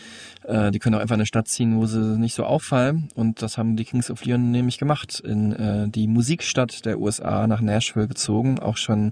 [0.44, 3.10] äh, die können auch einfach in eine Stadt ziehen, wo sie nicht so auffallen.
[3.16, 5.20] Und das haben die Kings of Leon nämlich gemacht.
[5.20, 9.12] In äh, die Musikstadt der USA nach Nashville gezogen, auch schon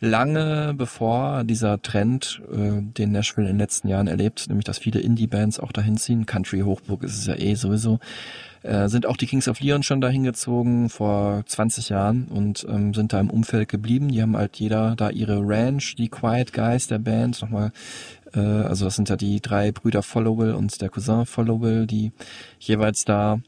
[0.00, 5.00] lange bevor dieser Trend, äh, den Nashville in den letzten Jahren erlebt, nämlich dass viele
[5.00, 8.00] Indie-Bands auch dahin ziehen, Country Hochburg ist es ja eh sowieso,
[8.62, 12.94] äh, sind auch die Kings of Leon schon dahin gezogen vor 20 Jahren und ähm,
[12.94, 14.08] sind da im Umfeld geblieben.
[14.08, 17.72] Die haben halt jeder da ihre Ranch, die Quiet Guys der Band, nochmal,
[18.34, 22.12] äh, also das sind ja die drei Brüder Followell und der Cousin Followell, die
[22.58, 23.40] jeweils da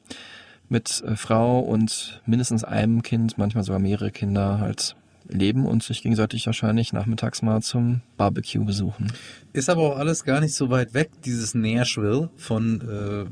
[0.69, 4.97] mit äh, Frau und mindestens einem Kind, manchmal sogar mehrere Kinder halt
[5.29, 9.13] leben und sich gegenseitig wahrscheinlich nachmittags mal zum Barbecue besuchen.
[9.53, 13.25] Ist aber auch alles gar nicht so weit weg, dieses Nashville von äh,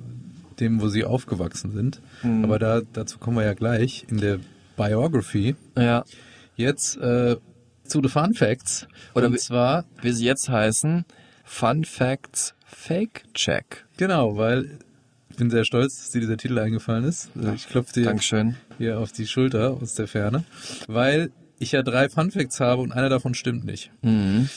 [0.60, 2.00] dem, wo sie aufgewachsen sind.
[2.22, 2.44] Mhm.
[2.44, 4.38] Aber da, dazu kommen wir ja gleich in der
[4.76, 5.54] Biography.
[5.76, 6.04] Ja.
[6.56, 7.36] Jetzt äh,
[7.84, 8.86] zu the Fun Facts.
[9.14, 11.04] Oder Und wie- zwar, Wie sie jetzt heißen,
[11.44, 13.84] Fun Facts Fake Check.
[13.96, 14.78] genau, weil
[15.30, 17.30] ich bin sehr stolz, dass dir dieser Titel eingefallen ist.
[17.36, 18.56] Also Ich klopfe dir Dankeschön.
[18.78, 20.44] hier auf die Schulter aus der Ferne,
[20.88, 23.90] weil ich ja drei Fun Facts habe und einer davon stimmt nicht.
[24.02, 24.48] Mhm.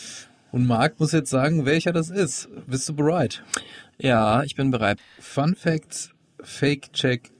[0.51, 2.47] Und Marc muss jetzt sagen, welcher das ist.
[2.67, 3.43] Bist du bereit?
[3.97, 4.99] Ja, ich bin bereit.
[5.19, 7.31] Fun Facts Fake Check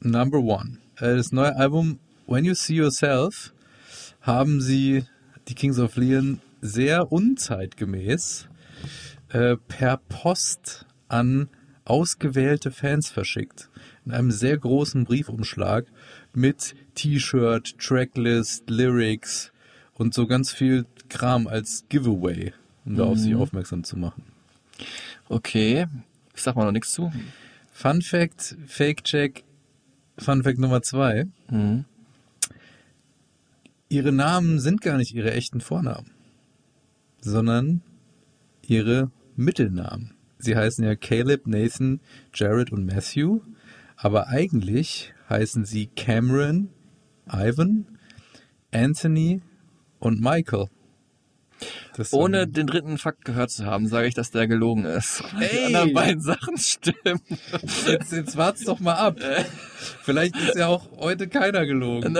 [0.00, 0.78] Number One.
[0.96, 3.52] Äh, Das neue Album When You See Yourself
[4.20, 5.04] haben sie,
[5.48, 8.48] die Kings of Leon, sehr unzeitgemäß
[9.30, 11.48] äh, per Post an
[11.84, 13.68] ausgewählte Fans verschickt.
[14.06, 15.86] In einem sehr großen Briefumschlag
[16.32, 19.52] mit T-Shirt, Tracklist, Lyrics
[19.94, 22.52] und so ganz viel Kram als Giveaway,
[22.84, 24.33] um da auf sich aufmerksam zu machen.
[25.28, 25.86] Okay.
[26.34, 27.12] Ich sag mal noch nichts zu.
[27.72, 29.44] Fun Fact, Fake Check,
[30.18, 31.26] Fun Fact Nummer zwei.
[31.50, 31.84] Mhm.
[33.88, 36.10] Ihre Namen sind gar nicht ihre echten Vornamen.
[37.20, 37.80] sondern
[38.66, 40.14] ihre Mittelnamen.
[40.38, 42.00] Sie heißen ja Caleb, Nathan,
[42.34, 43.40] Jared und Matthew,
[43.96, 46.68] aber eigentlich heißen sie Cameron,
[47.26, 47.86] Ivan,
[48.72, 49.40] Anthony
[50.00, 50.66] und Michael.
[51.96, 55.22] Das Ohne den dritten Fakt gehört zu haben, sage ich, dass der gelogen ist.
[55.40, 55.66] Die Ey!
[55.66, 57.20] anderen beiden Sachen stimmen.
[57.86, 59.18] Jetzt, jetzt wart's doch mal ab.
[60.02, 62.18] Vielleicht ist ja auch heute keiner gelogen.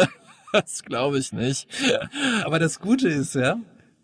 [0.53, 1.67] Das glaube ich nicht.
[2.45, 3.57] Aber das Gute ist ja,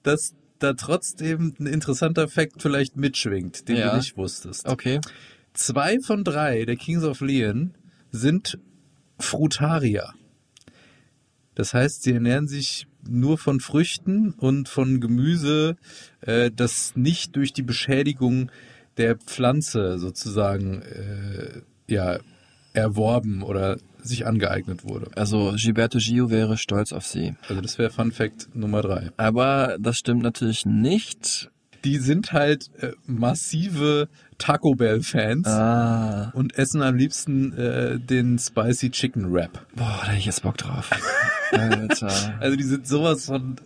[0.02, 3.90] dass da trotzdem ein interessanter Fakt vielleicht mitschwingt, den Ja.
[3.92, 4.66] du nicht wusstest.
[4.66, 5.00] Okay.
[5.54, 7.74] Zwei von drei der Kings of Leon
[8.10, 8.58] sind
[9.18, 10.12] Frutarier.
[11.54, 15.76] Das heißt, sie ernähren sich nur von Früchten und von Gemüse,
[16.20, 18.50] äh, das nicht durch die Beschädigung
[18.96, 22.18] der Pflanze sozusagen äh, ja
[22.72, 25.10] erworben oder sich angeeignet wurde.
[25.14, 27.34] Also Gilberto Gio wäre stolz auf sie.
[27.48, 29.10] Also das wäre Fun Fact Nummer drei.
[29.16, 31.50] Aber das stimmt natürlich nicht.
[31.84, 34.08] Die sind halt äh, massive
[34.40, 36.30] Taco Bell Fans Ah.
[36.34, 39.64] und essen am liebsten äh, den Spicy Chicken Wrap.
[39.76, 40.90] Boah, da hätte ich jetzt Bock drauf.
[41.52, 42.10] Alter.
[42.40, 43.56] Also die sind sowas von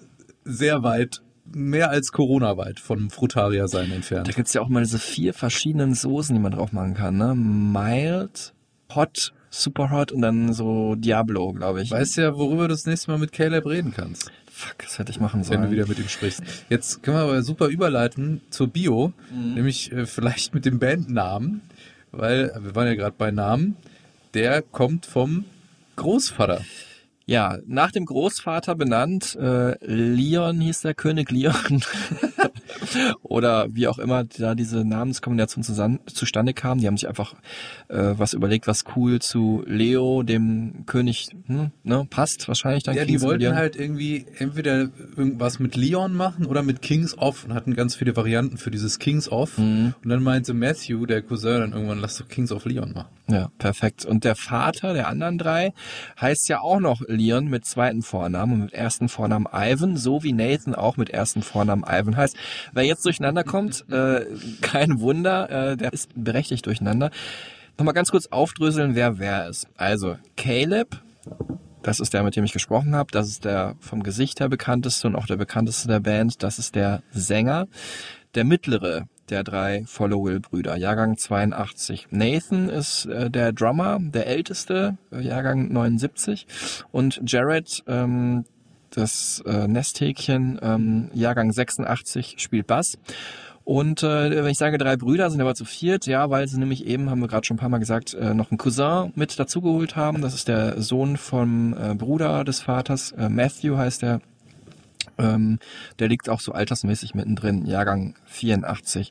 [0.45, 4.35] sehr weit, mehr als Corona weit vom Frutaria sein Da entfernt.
[4.35, 7.17] gibt's ja auch mal diese vier verschiedenen Soßen, die man drauf machen kann.
[7.17, 7.35] Ne?
[7.35, 8.53] Mild,
[8.95, 11.91] Hot, Super Hot und dann so Diablo, glaube ich.
[11.91, 15.19] Weißt ja, worüber du das nächste Mal mit Caleb reden kannst, Fuck, das hätte ich
[15.19, 15.63] machen wenn sollen.
[15.63, 16.41] du wieder mit ihm sprichst.
[16.69, 21.61] Jetzt können wir aber super überleiten zur Bio, nämlich äh, vielleicht mit dem Bandnamen,
[22.13, 23.77] weil äh, wir waren ja gerade bei Namen.
[24.33, 25.45] Der kommt vom
[25.97, 26.61] Großvater.
[27.27, 31.83] Ja, nach dem Großvater benannt, äh, Leon hieß der König Leon.
[33.23, 36.79] Oder wie auch immer da diese Namenskombination zusammen, zustande kam.
[36.79, 37.35] Die haben sich einfach
[37.89, 42.97] äh, was überlegt, was cool zu Leo, dem König, hm, ne, passt wahrscheinlich dann.
[42.97, 43.57] Ja, die Kings of wollten Leon.
[43.57, 48.17] halt irgendwie entweder irgendwas mit Leon machen oder mit Kings of und hatten ganz viele
[48.17, 49.59] Varianten für dieses Kings of.
[49.59, 49.95] Mhm.
[50.03, 53.09] Und dann meinte Matthew, der Cousin, dann irgendwann, lass doch Kings of Leon machen.
[53.27, 54.05] Ja, perfekt.
[54.05, 55.73] Und der Vater der anderen drei
[56.21, 60.33] heißt ja auch noch Leon mit zweiten Vornamen und mit ersten Vornamen Ivan, so wie
[60.33, 62.34] Nathan auch mit ersten Vornamen Ivan heißt.
[62.73, 64.25] Wer jetzt durcheinander kommt, äh,
[64.61, 67.11] kein Wunder, äh, der ist berechtigt durcheinander.
[67.79, 69.67] Nochmal ganz kurz aufdröseln, wer wer ist.
[69.77, 71.01] Also Caleb,
[71.83, 73.11] das ist der, mit dem ich gesprochen habe.
[73.11, 76.43] Das ist der vom Gesicht her bekannteste und auch der bekannteste der Band.
[76.43, 77.67] Das ist der Sänger.
[78.35, 82.09] Der mittlere der drei Follow-Will-Brüder, Jahrgang 82.
[82.11, 86.47] Nathan ist äh, der Drummer, der älteste, äh, Jahrgang 79.
[86.93, 88.45] Und Jared, ähm,
[88.95, 92.99] das äh, Nesthäkchen, ähm, Jahrgang 86, spielt Bass.
[93.65, 96.87] Und äh, wenn ich sage drei Brüder, sind aber zu viert, ja, weil sie nämlich
[96.87, 99.97] eben, haben wir gerade schon ein paar Mal gesagt, äh, noch einen Cousin mit dazugeholt
[99.97, 100.21] haben.
[100.21, 104.21] Das ist der Sohn vom äh, Bruder des Vaters, äh, Matthew heißt er.
[105.19, 105.59] Ähm,
[105.99, 109.11] der liegt auch so altersmäßig mittendrin, Jahrgang 84.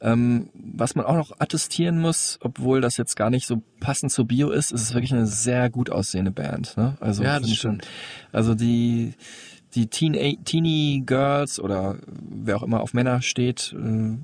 [0.00, 4.26] Ähm, was man auch noch attestieren muss, obwohl das jetzt gar nicht so passend zur
[4.26, 6.76] Bio ist, ist es wirklich eine sehr gut aussehende Band.
[6.76, 6.96] Ne?
[7.00, 7.86] Also, Ja, das stimmt.
[8.32, 9.14] Also die
[9.74, 14.16] die Teen Teenie Girls oder wer auch immer auf Männer steht, äh,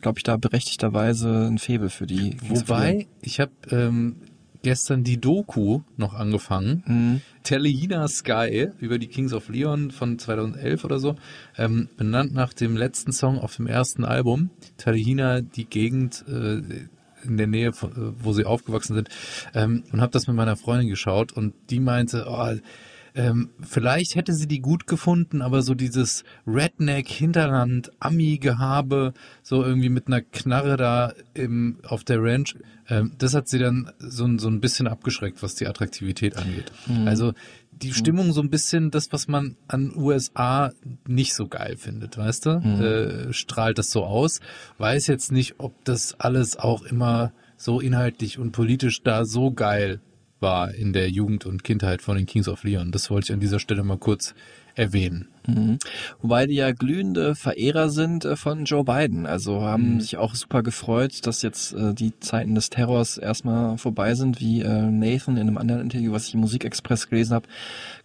[0.00, 2.36] glaube ich, da berechtigterweise ein Faible für die.
[2.48, 4.16] Wobei, ich habe ähm,
[4.62, 6.82] gestern die Doku noch angefangen.
[6.86, 7.20] Mhm.
[7.42, 11.16] Telehina Sky über die Kings of Leon von 2011 oder so,
[11.56, 14.50] ähm, benannt nach dem letzten Song auf dem ersten Album.
[14.76, 16.60] Telehina, die Gegend äh,
[17.24, 19.08] in der Nähe, von, äh, wo sie aufgewachsen sind.
[19.54, 22.54] Ähm, und habe das mit meiner Freundin geschaut und die meinte, oh,
[23.14, 29.88] ähm, vielleicht hätte sie die gut gefunden, aber so dieses Redneck, Hinterland, Ami-Gehabe, so irgendwie
[29.88, 32.56] mit einer Knarre da im, auf der Ranch,
[33.18, 36.72] das hat sie dann so, ein- so ein bisschen abgeschreckt, was die Attraktivität angeht.
[37.06, 37.32] Also
[37.72, 40.72] die Stimmung so ein bisschen das, was man an USA
[41.06, 42.50] nicht so geil findet, weißt du?
[43.30, 44.40] Äh, strahlt das so aus.
[44.78, 50.00] Weiß jetzt nicht, ob das alles auch immer so inhaltlich und politisch da so geil
[50.40, 52.92] war in der Jugend und Kindheit von den Kings of Leon.
[52.92, 54.34] Das wollte ich an dieser Stelle mal kurz
[54.74, 55.28] erwähnen.
[55.54, 55.78] Mhm.
[56.20, 59.26] Wobei die ja glühende Verehrer sind äh, von Joe Biden.
[59.26, 64.14] Also haben sich auch super gefreut, dass jetzt äh, die Zeiten des Terrors erstmal vorbei
[64.14, 67.48] sind, wie äh, Nathan in einem anderen Interview, was ich im Musikexpress gelesen habe,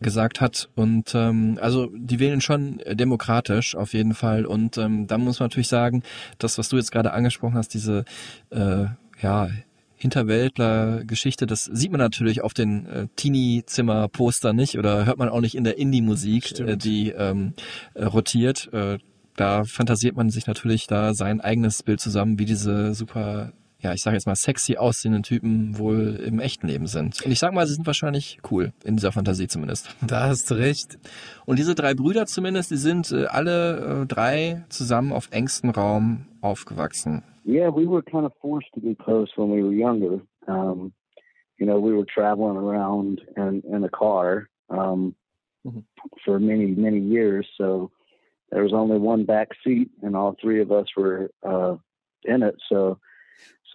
[0.01, 0.69] gesagt hat.
[0.75, 4.45] Und ähm, also die wählen schon demokratisch auf jeden Fall.
[4.45, 6.03] Und ähm, da muss man natürlich sagen,
[6.39, 8.05] das, was du jetzt gerade angesprochen hast, diese
[8.51, 8.85] äh,
[9.21, 9.49] ja
[10.05, 15.55] Hinterwäldler-Geschichte, das sieht man natürlich auf den äh, Teenie-Zimmer-Poster nicht oder hört man auch nicht
[15.55, 17.53] in der Indie-Musik, äh, die ähm,
[17.95, 18.71] äh, rotiert.
[18.71, 18.99] Äh,
[19.35, 24.01] da fantasiert man sich natürlich da sein eigenes Bild zusammen, wie diese super ja, ich
[24.01, 27.23] sage jetzt mal, sexy aussehenden Typen wohl im echten Leben sind.
[27.23, 29.95] Und ich sag mal, sie sind wahrscheinlich cool, in dieser Fantasie zumindest.
[30.05, 30.97] Da hast du recht.
[31.45, 36.25] Und diese drei Brüder zumindest, die sind äh, alle äh, drei zusammen auf engstem Raum
[36.41, 37.23] aufgewachsen.
[37.45, 40.21] Yeah, we were kind of forced to be close when we were younger.
[40.47, 40.93] Um,
[41.57, 45.15] you know, we were traveling around in, in a car um,
[45.65, 45.83] Mhm.
[46.23, 47.47] for many, many years.
[47.57, 47.89] So
[48.51, 51.77] there was only one back seat, and all three of us were uh,
[52.23, 52.55] in it.
[52.69, 52.99] So,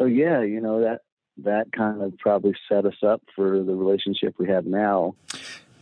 [0.00, 1.02] so yeah, you know that
[1.44, 5.14] that kind of probably set us up for the relationship we have now.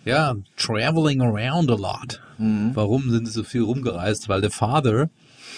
[0.05, 2.21] Ja, traveling around a lot.
[2.39, 2.75] Mhm.
[2.75, 4.29] Warum sind sie so viel rumgereist?
[4.29, 5.11] Weil der Vater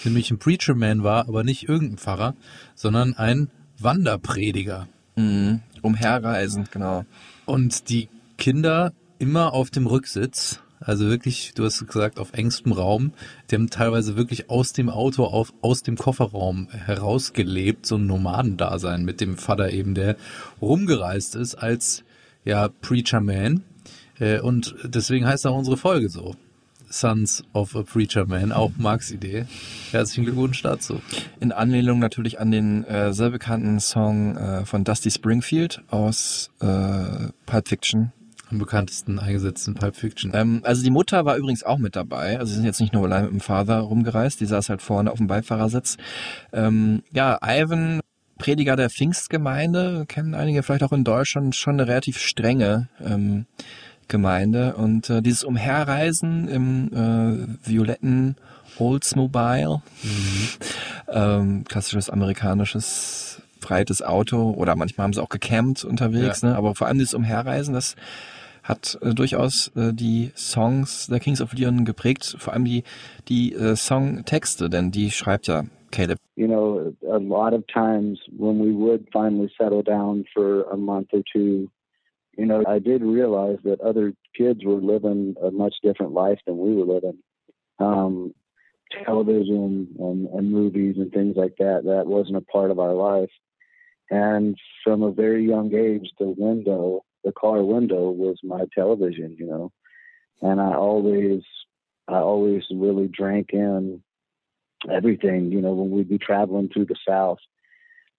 [0.05, 2.35] nämlich ein Preacher Man war, aber nicht irgendein Pfarrer,
[2.75, 4.89] sondern ein Wanderprediger.
[5.17, 5.61] Mhm.
[5.83, 7.05] Umherreisend, genau.
[7.47, 13.13] Und die Kinder immer auf dem Rücksitz, also wirklich, du hast gesagt, auf engstem Raum.
[13.51, 19.05] Die haben teilweise wirklich aus dem Auto, auf, aus dem Kofferraum herausgelebt, so ein Nomadendasein
[19.05, 20.17] mit dem Vater eben, der
[20.61, 22.03] rumgereist ist als
[22.45, 23.63] ja Preacher Man.
[24.19, 26.35] Äh, Und deswegen heißt auch unsere Folge so.
[26.89, 29.45] Sons of a Preacher Man, auch Marks Idee.
[29.93, 31.01] Herzlichen Glückwunsch dazu.
[31.39, 37.29] In Anlehnung natürlich an den äh, sehr bekannten Song äh, von Dusty Springfield aus äh,
[37.47, 38.13] Pulp Fiction.
[38.51, 40.33] Am bekanntesten eingesetzten Pulp Fiction.
[40.35, 42.39] Ähm, also die Mutter war übrigens auch mit dabei.
[42.39, 45.13] Also sie sind jetzt nicht nur allein mit dem Vater rumgereist, die saß halt vorne
[45.13, 45.97] auf dem Beifahrersitz.
[46.53, 48.01] Ähm, ja, Ivan,
[48.39, 53.47] Prediger der Pfingstgemeinde, kennen einige vielleicht auch in Deutschland, schon eine relativ strenge ähm,
[54.09, 54.75] Gemeinde.
[54.75, 58.37] Und äh, dieses Umherreisen im äh, violetten
[58.79, 59.83] Oldsmobile,
[61.09, 66.57] ähm, klassisches amerikanisches breites Auto oder manchmal haben sie auch gecampt unterwegs, ne?
[66.57, 67.95] aber vor allem dieses Umherreisen, das
[68.71, 72.85] hat äh, durchaus äh, die Songs der Kings of Leon geprägt, vor allem die,
[73.29, 76.19] die äh, Songtexte, denn die schreibt ja Caleb.
[76.41, 81.09] you know, a lot of times when we would finally settle down for a month
[81.13, 81.69] or two,
[82.39, 86.57] you know, I did realize that other kids were living a much different life than
[86.57, 87.19] we were living.
[87.79, 88.35] Um,
[89.05, 93.31] television and, and movies and things like that, that wasn't a part of our life.
[94.11, 99.47] And from a very young age, the window, the car window was my television, you
[99.47, 99.73] know.
[100.43, 101.43] And I always,
[102.09, 104.03] I always really drank in
[104.91, 107.39] everything, you know, when we'd be traveling through the South.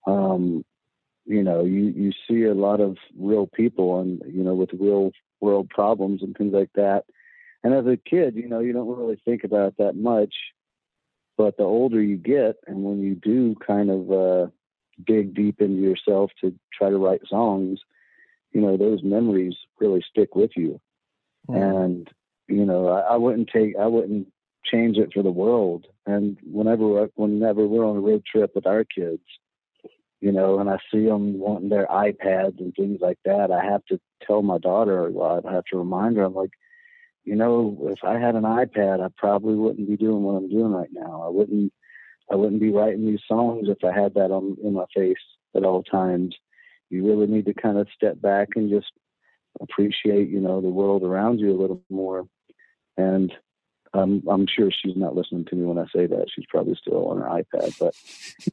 [0.06, 0.64] Um,
[1.26, 5.12] you know, you, you see a lot of real people and, you know, with real
[5.40, 7.06] world problems and things like that.
[7.64, 10.34] And as a kid, you know, you don't really think about it that much.
[11.38, 14.48] But the older you get, and when you do kind of uh,
[15.06, 17.80] dig deep into yourself to try to write songs,
[18.52, 20.80] you know, those memories really stick with you.
[21.50, 21.62] Mm-hmm.
[21.62, 22.10] And,
[22.48, 24.28] you know, I, I wouldn't take, I wouldn't
[24.64, 25.88] change it for the world.
[26.06, 29.24] And whenever whenever we're on a road trip with our kids,
[30.20, 33.84] you know, and I see them wanting their iPads and things like that, I have
[33.86, 36.52] to tell my daughter, well, I have to remind her, I'm like,
[37.24, 40.72] you know, if I had an iPad, I probably wouldn't be doing what I'm doing
[40.72, 41.24] right now.
[41.26, 41.72] I wouldn't,
[42.32, 45.16] I wouldn't be writing these songs if I had that on in my face
[45.56, 46.36] at all times.
[46.92, 48.92] You really need to kind of step back and just
[49.60, 52.28] appreciate, you know, the world around you a little more.
[52.98, 53.32] And
[53.94, 56.28] I'm I'm sure she's not listening to me when I say that.
[56.34, 57.94] She's probably still on her iPad, but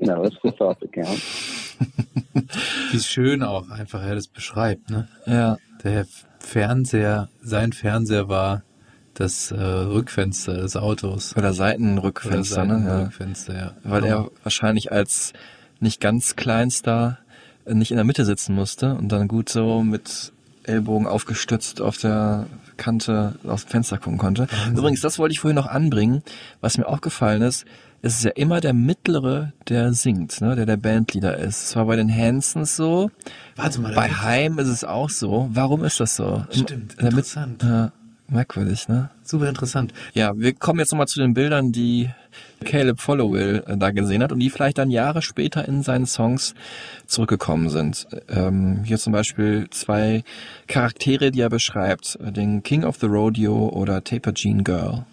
[0.01, 1.77] you know, it's the thought that counts.
[2.93, 5.09] Wie schön auch einfach er das beschreibt, ne?
[5.27, 5.59] Ja.
[5.85, 6.07] Der
[6.41, 8.63] Fernseher, sein Fernseher war
[9.15, 11.37] das äh, Rückfenster des Autos.
[11.37, 12.85] Oder Seitenrückfenster, Oder ne?
[12.85, 12.91] Ja.
[12.91, 13.77] Seitenrückfenster, ja.
[13.85, 15.33] Weil er wahrscheinlich als
[15.81, 17.19] nicht ganz kleinster
[17.75, 20.33] nicht in der Mitte sitzen musste und dann gut so mit
[20.65, 24.47] Ellbogen aufgestützt auf der Kante aus dem Fenster gucken konnte.
[24.71, 26.23] Übrigens, das wollte ich vorhin noch anbringen.
[26.61, 27.65] Was mir aufgefallen ist,
[28.03, 31.65] es ist ja immer der Mittlere, der singt, ne, der der Bandleader ist.
[31.71, 33.11] Es war bei den Hansons so.
[33.57, 35.49] Warte mal, Bei Heim ist es auch so.
[35.53, 36.45] Warum ist das so?
[36.51, 37.65] Stimmt, der Mit- interessant.
[38.31, 39.09] Merkwürdig, ne?
[39.25, 39.95] Super interessant.
[40.13, 42.11] Ja, wir kommen jetzt nochmal zu den Bildern, die
[42.65, 46.55] Caleb Followill äh, da gesehen hat und die vielleicht dann Jahre später in seinen Songs
[47.07, 48.07] zurückgekommen sind.
[48.29, 50.25] Ähm, hier zum Beispiel zwei
[50.67, 52.19] Charaktere, die er beschreibt.
[52.21, 55.07] Den King of the Rodeo oder Taper Jean Girl.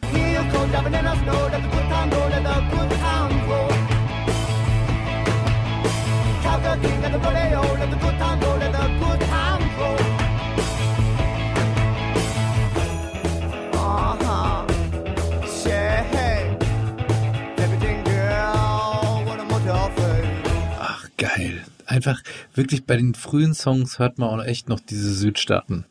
[22.08, 22.22] Einfach
[22.54, 25.86] wirklich bei den frühen Songs hört man auch echt noch diese Südstaaten.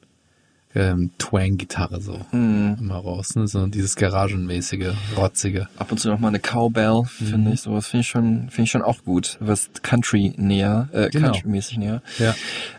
[0.76, 2.76] ähm, Twang-Gitarre so Mhm.
[2.80, 3.46] immer raus, ne?
[3.46, 5.68] So dieses Garagenmäßige, rotzige.
[5.76, 7.26] Ab und zu noch mal eine Cowbell, Mhm.
[7.26, 7.60] finde ich.
[7.60, 9.36] Sowas finde ich schon, finde ich schon auch gut.
[9.38, 11.28] Was Country näher, äh, Genau.
[11.30, 12.02] Country-mäßig näher.
[12.18, 12.34] Ja.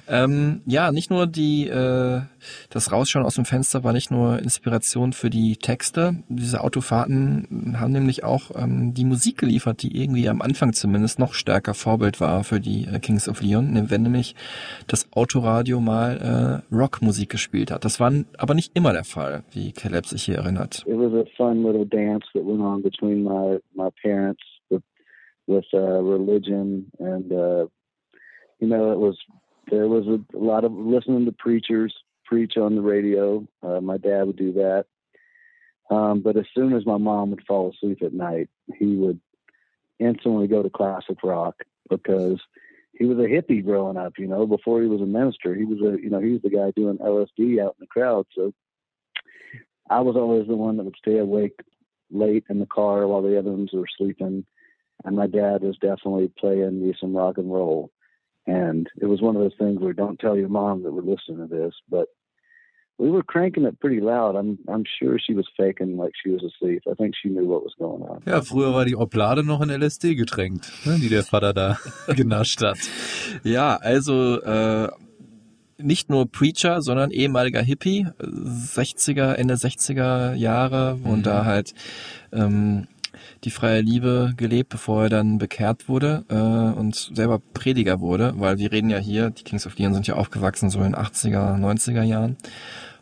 [0.08, 2.22] Ähm, ja, nicht nur die, äh,
[2.70, 6.24] das Rausschauen aus dem Fenster war nicht nur Inspiration für die Texte.
[6.30, 11.34] Diese Autofahrten haben nämlich auch ähm, die Musik geliefert, die irgendwie am Anfang zumindest noch
[11.34, 14.36] stärker Vorbild war für die äh, Kings of Leon, ne, wenn nämlich
[14.88, 17.86] das Autoradio mal äh, Rockmusik gespielt hat.
[17.86, 20.84] Das war aber nicht immer der Fall, wie Caleb sich hier erinnert.
[20.88, 24.84] it was a fun little dance that went on between my my parents with
[25.48, 27.66] with uh religion and uh
[28.60, 29.18] you know it was
[29.70, 31.94] there was a, a lot of listening to preachers
[32.26, 34.86] preach on the radio uh my dad would do that
[35.92, 39.20] um but as soon as my mom would fall asleep at night he would
[40.00, 41.56] instantly go to classic rock
[41.90, 42.40] because
[42.94, 45.80] he was a hippie growing up you know before he was a minister he was
[45.82, 48.54] a you know he was the guy doing lsd out in the crowd so
[49.90, 51.60] I was always the one that would stay awake
[52.12, 54.46] late in the car while the other ones were sleeping.
[55.04, 57.92] And my dad was definitely playing me some rock and roll.
[58.48, 61.40] And it was one of those things where don't tell your mom that we're listening
[61.40, 62.08] to this, but
[62.98, 64.36] we were cranking it pretty loud.
[64.36, 66.84] I'm I'm sure she was faking like she was asleep.
[66.90, 68.22] I think she knew what was going on.
[68.26, 71.78] Ja, früher war die Oblade noch in LSD getränkt, ne, die der Vater da
[72.16, 72.78] genascht hat.
[73.44, 74.90] Ja, also äh,
[75.78, 81.24] nicht nur Preacher, sondern ehemaliger Hippie, äh, 60er, Ende 60er Jahre und Mhm.
[81.24, 81.74] da halt
[82.32, 82.88] ähm,
[83.46, 86.36] die freie Liebe gelebt, bevor er dann bekehrt wurde äh,
[86.78, 90.16] und selber Prediger wurde, weil wir reden ja hier, die Kings of Leon sind ja
[90.16, 92.36] aufgewachsen so in den 80er, 90er Jahren.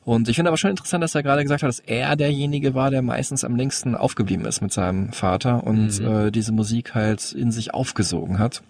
[0.05, 2.91] Und ich finde aber schon interessant, dass er gerade gesagt hat, dass er derjenige war,
[2.91, 6.05] der meistens am längsten aufgeblieben ist mit seinem Vater und Mhm.
[6.27, 8.61] äh, diese Musik halt in sich aufgesogen hat.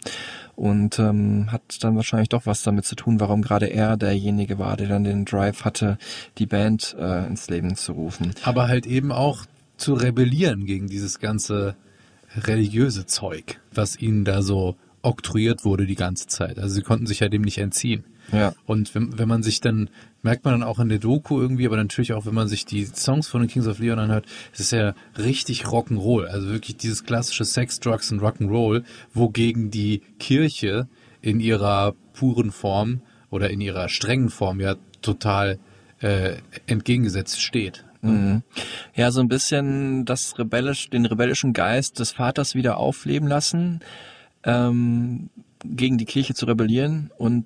[0.55, 4.77] Und ähm, hat dann wahrscheinlich doch was damit zu tun, warum gerade er derjenige war,
[4.77, 5.97] der dann den Drive hatte,
[6.37, 8.35] die Band äh, ins Leben zu rufen.
[8.43, 9.45] Aber halt eben auch
[9.83, 11.75] zu rebellieren gegen dieses ganze
[12.35, 16.57] religiöse Zeug, was ihnen da so oktroyiert wurde die ganze Zeit.
[16.57, 18.05] Also sie konnten sich ja dem nicht entziehen.
[18.31, 18.53] Ja.
[18.65, 19.89] Und wenn, wenn man sich dann,
[20.21, 22.85] merkt man dann auch in der Doku irgendwie, aber natürlich auch, wenn man sich die
[22.85, 26.27] Songs von den Kings of Leon anhört, es ist ja richtig Rock'n'Roll.
[26.27, 30.87] Also wirklich dieses klassische Sex, Drugs und Rock'n'Roll, wogegen die Kirche
[31.21, 35.59] in ihrer puren Form oder in ihrer strengen Form ja total
[35.99, 37.83] äh, entgegengesetzt steht.
[38.11, 38.43] Mhm.
[38.95, 43.79] Ja, so ein bisschen das rebellisch, den rebellischen Geist des Vaters wieder aufleben lassen,
[44.43, 45.29] ähm,
[45.65, 47.45] gegen die Kirche zu rebellieren und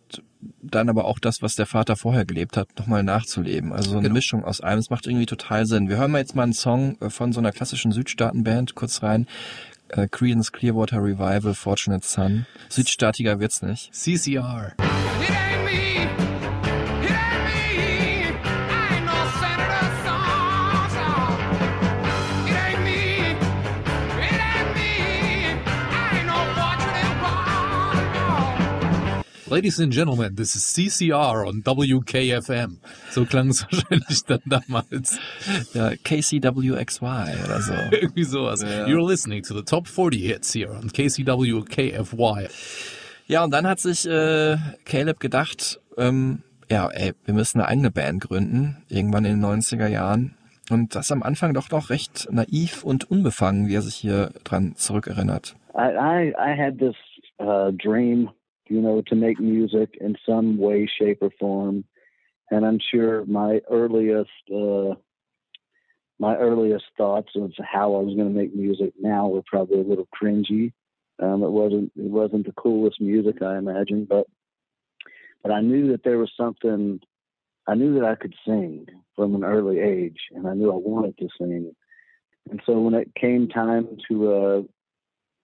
[0.61, 3.71] dann aber auch das, was der Vater vorher gelebt hat, nochmal nachzuleben.
[3.73, 4.13] Also so eine Genau.
[4.15, 4.79] Mischung aus allem.
[4.79, 5.89] Es macht irgendwie total Sinn.
[5.89, 9.27] Wir hören mal jetzt mal einen Song äh, von so einer klassischen Südstaatenband kurz rein.
[9.89, 12.45] Äh, Creedence Clearwater Revival, Fortunate Son.
[12.69, 13.93] Südstaatiger wird's nicht.
[13.93, 14.73] CCR.
[15.21, 15.46] It
[29.49, 32.79] Ladies and Gentlemen, this is CCR on WKFM.
[33.11, 35.17] So klang es wahrscheinlich dann damals.
[35.73, 37.73] Ja, KCWXY oder so.
[37.91, 38.61] Irgendwie sowas.
[38.61, 38.85] Ja.
[38.87, 42.49] You're listening to the top 40 hits here on KCWKFY.
[43.27, 47.89] Ja, und dann hat sich äh, Caleb gedacht, ähm, ja, ey, wir müssen eine eigene
[47.91, 50.35] Band gründen, irgendwann in den 90er Jahren.
[50.69, 54.75] Und das am Anfang doch noch recht naiv und unbefangen, wie er sich hier dran
[54.75, 55.55] zurückerinnert.
[55.73, 56.95] I I, I had this
[57.39, 58.29] uh, dream,
[58.69, 61.83] you know, to make music in some way, shape, or form,
[62.51, 64.95] and I'm sure my earliest uh,
[66.19, 69.83] my earliest thoughts of how I was going to make music now were probably a
[69.83, 70.73] little cringy.
[71.21, 74.27] Um, it wasn't it wasn't the coolest music I imagine, but
[75.43, 76.99] but I knew that there was something.
[77.69, 81.17] I knew that I could sing from an early age, and I knew I wanted
[81.17, 81.75] to sing.
[82.49, 84.61] And so when it came time to uh,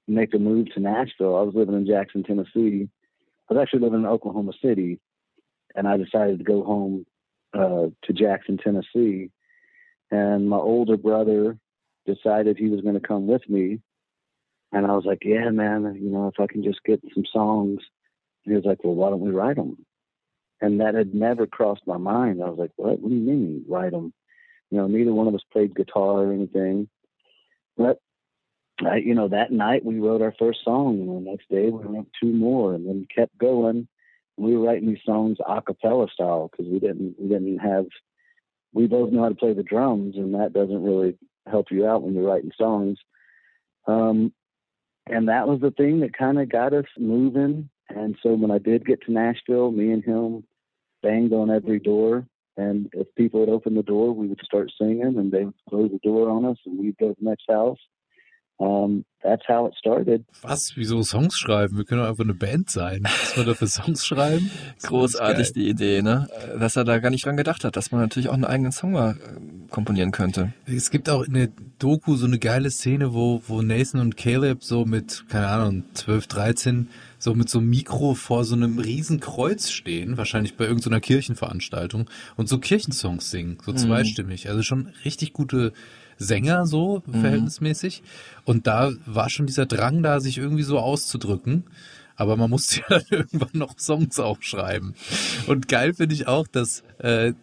[0.07, 1.35] make a move to Nashville.
[1.35, 2.89] I was living in Jackson, Tennessee.
[3.49, 4.99] I was actually living in Oklahoma City,
[5.75, 7.05] and I decided to go home
[7.53, 9.31] uh, to Jackson, Tennessee.
[10.11, 11.57] And my older brother
[12.05, 13.79] decided he was going to come with me,
[14.71, 17.79] and I was like, "Yeah, man, you know, if I can just get some songs."
[18.45, 19.85] And he was like, "Well, why don't we write them?"
[20.61, 22.41] And that had never crossed my mind.
[22.41, 22.99] I was like, "What?
[22.99, 24.13] What do you mean write them?"
[24.71, 26.87] You know, neither one of us played guitar or anything,
[27.77, 27.99] but
[28.87, 31.83] uh, you know, that night we wrote our first song, and the next day we
[31.83, 33.87] wrote two more, and then kept going.
[34.37, 37.85] We were writing these songs a cappella style because we didn't we didn't have
[38.73, 41.17] we both know how to play the drums, and that doesn't really
[41.47, 42.97] help you out when you're writing songs.
[43.85, 44.33] Um,
[45.07, 47.69] and that was the thing that kind of got us moving.
[47.89, 50.45] And so when I did get to Nashville, me and him
[51.03, 52.25] banged on every door
[52.55, 55.91] And if people would open the door, we would start singing, and they would close
[55.91, 57.79] the door on us, and we'd go to the next house.
[58.57, 60.23] Um, that's how it started.
[60.43, 60.73] Was?
[60.75, 61.75] Wieso Songs schreiben?
[61.75, 63.01] Wir können doch einfach eine Band sein.
[63.03, 64.51] Was wir da für Songs schreiben?
[64.83, 66.27] Großartig die Idee, ne?
[66.59, 68.91] Dass er da gar nicht dran gedacht hat, dass man natürlich auch einen eigenen Song
[68.91, 70.53] mal äh, komponieren könnte.
[70.67, 71.49] Es gibt auch in der
[71.79, 76.27] Doku so eine geile Szene, wo, wo Nathan und Caleb so mit, keine Ahnung, 12,
[76.27, 80.99] 13, so mit so einem Mikro vor so einem riesen Kreuz stehen, wahrscheinlich bei irgendeiner
[81.01, 83.77] Kirchenveranstaltung, und so Kirchensongs singen, so Mhm.
[83.77, 84.47] zweistimmig.
[84.47, 85.73] Also schon richtig gute
[86.17, 87.21] Sänger so, Mhm.
[87.21, 88.03] verhältnismäßig.
[88.45, 91.63] Und da war schon dieser Drang da, sich irgendwie so auszudrücken.
[92.15, 94.93] Aber man musste ja dann irgendwann noch Songs auch schreiben.
[95.47, 97.33] Und geil finde ich auch, dass äh,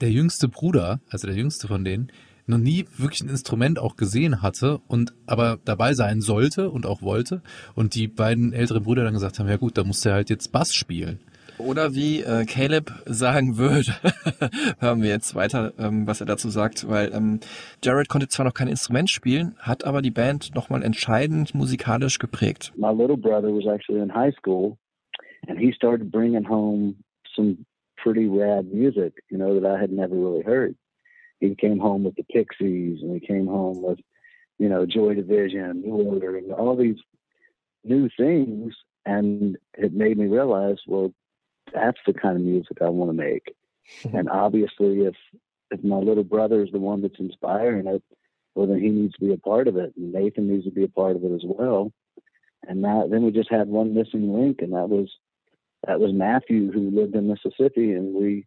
[0.00, 2.10] der jüngste Bruder, also der jüngste von denen,
[2.48, 7.02] noch nie wirklich ein Instrument auch gesehen hatte und aber dabei sein sollte und auch
[7.02, 7.42] wollte.
[7.74, 10.52] Und die beiden älteren Brüder dann gesagt haben, ja gut, da muss er halt jetzt
[10.52, 11.18] Bass spielen.
[11.58, 13.92] Oder wie äh, Caleb sagen würde,
[14.80, 17.40] hören wir jetzt weiter, ähm, was er dazu sagt, weil ähm,
[17.82, 22.72] Jared konnte zwar noch kein Instrument spielen, hat aber die Band nochmal entscheidend musikalisch geprägt.
[22.76, 24.76] My little brother was actually in high school,
[25.48, 26.96] and he started bringing home
[27.34, 27.64] some
[27.96, 30.74] pretty rad music, you know, that I had never really heard.
[31.40, 33.98] He came home with the Pixies, and he came home with,
[34.58, 36.98] you know, Joy Division, New Order, and all these
[37.84, 41.12] new things, and it made me realize, well,
[41.72, 43.54] that's the kind of music I want to make.
[44.12, 45.14] and obviously, if
[45.70, 48.02] if my little brother is the one that's inspiring it,
[48.54, 50.84] well, then he needs to be a part of it, and Nathan needs to be
[50.84, 51.92] a part of it as well.
[52.68, 55.10] And that, then we just had one missing link, and that was
[55.86, 58.46] that was Matthew, who lived in Mississippi, and we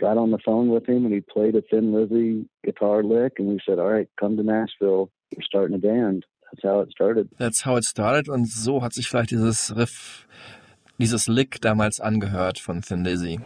[0.00, 3.48] got on the phone with him, and he played a Thin Lizzy guitar lick, and
[3.48, 5.10] we said, "All right, come to Nashville.
[5.34, 7.28] We're starting a band." That's how it started.
[7.38, 10.26] That's how it started und so hat sich vielleicht dieses Riff,
[10.98, 13.40] dieses Lick damals angehört von Thin Lizzy.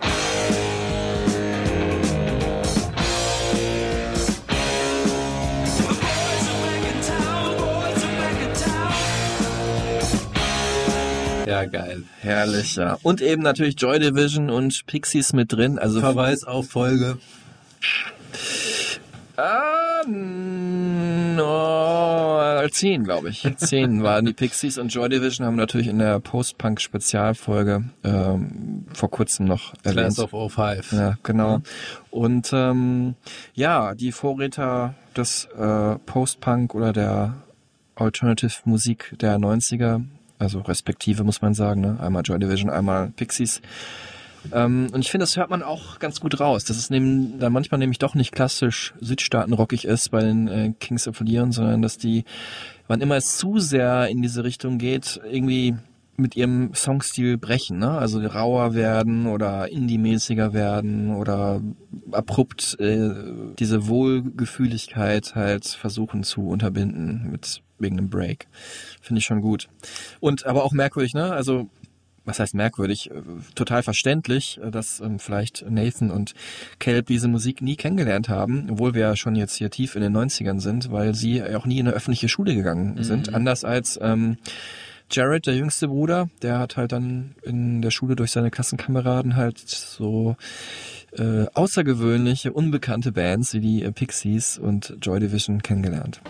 [11.46, 12.04] Ja, geil.
[12.20, 12.96] Herrlich, ja.
[13.02, 15.80] Und eben natürlich Joy Division und Pixies mit drin.
[15.80, 17.18] Also Verweis auf Folge.
[19.36, 21.40] Ah, no,
[22.68, 23.46] zehn, glaube ich.
[23.56, 29.46] Zehn waren die Pixies und Joy Division haben natürlich in der Post-Punk-Spezialfolge ähm, vor kurzem
[29.46, 30.14] noch erwähnt.
[30.14, 30.92] Class of 05.
[30.92, 31.60] Ja, genau.
[32.10, 33.14] Und ähm,
[33.54, 37.34] ja, die Vorräter des äh, Post-Punk oder der
[37.94, 40.04] Alternative-Musik der 90er,
[40.38, 41.98] also respektive muss man sagen, ne?
[42.00, 43.60] einmal Joy Division, einmal Pixies.
[44.52, 47.50] Ähm, und ich finde, das hört man auch ganz gut raus, dass es neben, da
[47.50, 51.98] manchmal nämlich doch nicht klassisch südstaatenrockig ist bei den äh, Kings of Leon, sondern dass
[51.98, 52.24] die,
[52.88, 55.74] wann immer es zu sehr in diese Richtung geht, irgendwie
[56.20, 57.92] mit ihrem Songstil brechen, ne?
[57.92, 61.60] Also rauer werden oder indie-mäßiger werden oder
[62.12, 63.10] abrupt äh,
[63.58, 68.46] diese Wohlgefühligkeit halt versuchen zu unterbinden mit wegen einem Break.
[69.00, 69.68] Finde ich schon gut.
[70.20, 71.32] Und aber auch merkwürdig, ne?
[71.32, 71.68] Also
[72.24, 73.22] was heißt merkwürdig, äh,
[73.54, 76.34] total verständlich, äh, dass ähm, vielleicht Nathan und
[76.78, 80.16] Caleb diese Musik nie kennengelernt haben, obwohl wir ja schon jetzt hier tief in den
[80.16, 83.34] 90ern sind, weil sie auch nie in eine öffentliche Schule gegangen sind.
[83.34, 84.36] Anders als ähm,
[85.10, 89.58] Jared, der jüngste Bruder, der hat halt dann in der Schule durch seine Klassenkameraden halt
[89.58, 90.36] so
[91.16, 96.20] äh, außergewöhnliche, unbekannte Bands wie die äh, Pixies und Joy Division kennengelernt.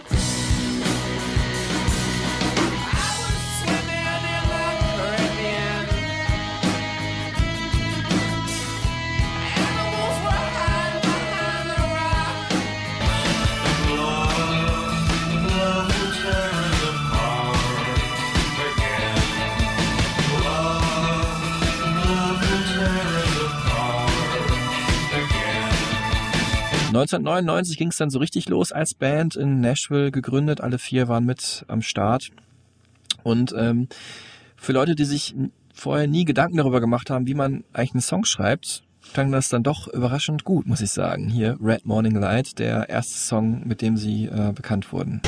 [27.01, 30.61] 1999 ging es dann so richtig los als Band in Nashville gegründet.
[30.61, 32.31] Alle vier waren mit am Start.
[33.23, 33.89] Und ähm,
[34.57, 35.35] für Leute, die sich
[35.75, 38.83] vorher nie Gedanken darüber gemacht haben, wie man eigentlich einen Song schreibt,
[39.13, 41.29] klang das dann doch überraschend gut, muss ich sagen.
[41.29, 45.23] Hier Red Morning Light, der erste Song, mit dem sie äh, bekannt wurden.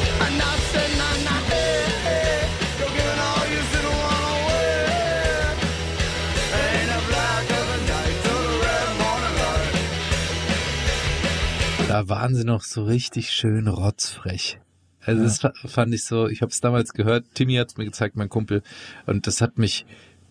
[11.92, 14.58] Da waren sie noch so richtig schön rotzfrech.
[15.02, 17.84] Also das fa- fand ich so, ich habe es damals gehört, Timmy hat es mir
[17.84, 18.62] gezeigt, mein Kumpel,
[19.04, 19.84] und das hat mich,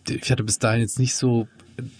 [0.08, 1.46] ich hatte bis dahin jetzt nicht so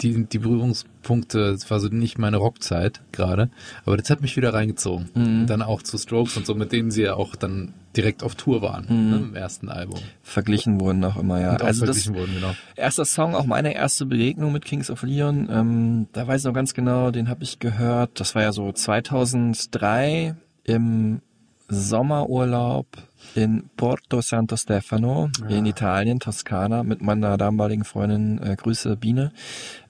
[0.00, 3.50] die, die Berührungspunkte, das war so nicht meine Rockzeit gerade,
[3.84, 5.08] aber das hat mich wieder reingezogen.
[5.14, 5.46] Mhm.
[5.46, 8.62] Dann auch zu Strokes und so, mit denen sie ja auch dann direkt auf Tour
[8.62, 9.10] waren, Mhm.
[9.10, 10.00] ne, im ersten Album.
[10.22, 11.56] Verglichen wurden auch immer, ja.
[11.56, 12.54] Auch also das verglichen wurden, genau.
[12.76, 16.54] erster Song, auch meine erste Begegnung mit Kings of Leon, ähm, da weiß ich noch
[16.54, 21.20] ganz genau, den habe ich gehört, das war ja so 2003 im
[21.68, 22.86] Sommerurlaub
[23.34, 29.32] in Porto Santo Stefano in Italien, Toskana, mit meiner damaligen Freundin, äh, Grüße Biene.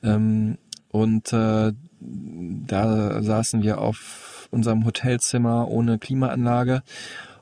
[0.03, 0.59] Ähm,
[0.91, 6.83] und äh, da saßen wir auf unserem Hotelzimmer ohne Klimaanlage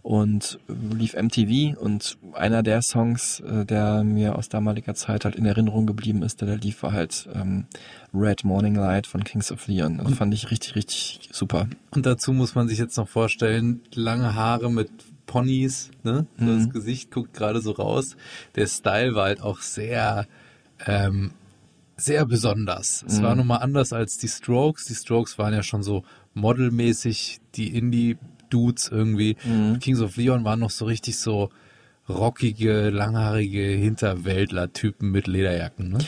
[0.03, 5.45] und lief MTV und einer der Songs, äh, der mir aus damaliger Zeit halt in
[5.45, 7.67] Erinnerung geblieben ist, der da lief, war halt ähm,
[8.15, 10.01] Red Morning Light von Kings of Leon.
[10.03, 11.67] Das fand ich richtig, richtig super.
[11.91, 14.91] Und dazu muss man sich jetzt noch vorstellen, lange Haare mit
[15.31, 16.27] Ponys, ne?
[16.39, 16.59] So Mhm.
[16.59, 18.17] Das Gesicht guckt gerade so raus.
[18.57, 20.27] Der Style war halt auch sehr,
[20.87, 21.31] ähm,
[21.97, 23.05] sehr besonders.
[23.07, 23.23] Es Mhm.
[23.23, 24.87] war nochmal anders als die Strokes.
[24.87, 26.03] Die Strokes waren ja schon so
[26.35, 29.37] modelmäßig, die Indie-Dudes irgendwie.
[29.45, 29.79] Mhm.
[29.79, 31.51] Kings of Leon waren noch so richtig so
[32.11, 35.99] rockige, langhaarige Hinterwäldler-Typen mit Lederjacken, ne?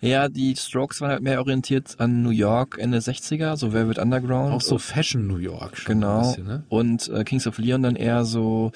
[0.00, 4.52] Ja, die Strokes waren halt mehr orientiert an New York Ende 60er, so Velvet Underground.
[4.52, 6.20] Auch so Fashion New York schon Genau.
[6.28, 6.62] bisschen, ne?
[6.68, 8.72] Und äh, Kings of Leon dann eher so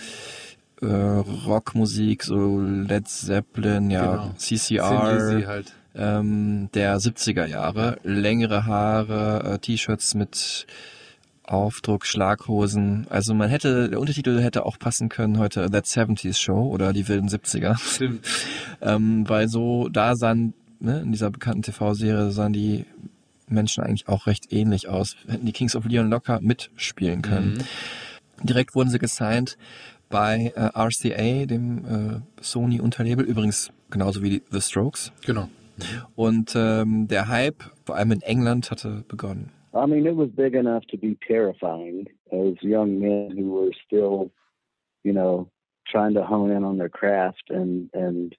[0.83, 4.35] äh, Rockmusik, so Led Zeppelin, ja, Genau.
[4.37, 5.47] CCR.
[5.47, 5.73] Halt.
[5.95, 7.99] ähm, der 70er Jahre.
[8.03, 10.67] Längere Haare, äh, T-Shirts mit
[11.51, 13.07] Aufdruck, Schlaghosen.
[13.11, 17.09] Also man hätte, der Untertitel hätte auch passen können heute That 70s Show oder die
[17.09, 17.79] wilden 70er.
[17.79, 18.27] Stimmt.
[18.81, 22.87] ähm, weil so, da sahen, ne, in dieser bekannten TV-Serie sahen die
[23.49, 25.17] Menschen eigentlich auch recht ähnlich aus.
[25.27, 27.55] Hätten die Kings of Leon locker mitspielen können.
[27.55, 28.47] Mhm.
[28.47, 29.59] Direkt wurden sie gesigned
[30.09, 35.13] bei äh, RCA, dem äh, Sony-Unterlabel, übrigens genauso wie die The Strokes.
[35.25, 35.49] Genau.
[36.15, 39.51] Und ähm, der Hype, vor allem in England, hatte begonnen.
[39.73, 44.33] I mean, it was big enough to be terrifying as young men who were still,
[45.05, 45.51] you know,
[45.87, 48.37] trying to hone in on their craft and and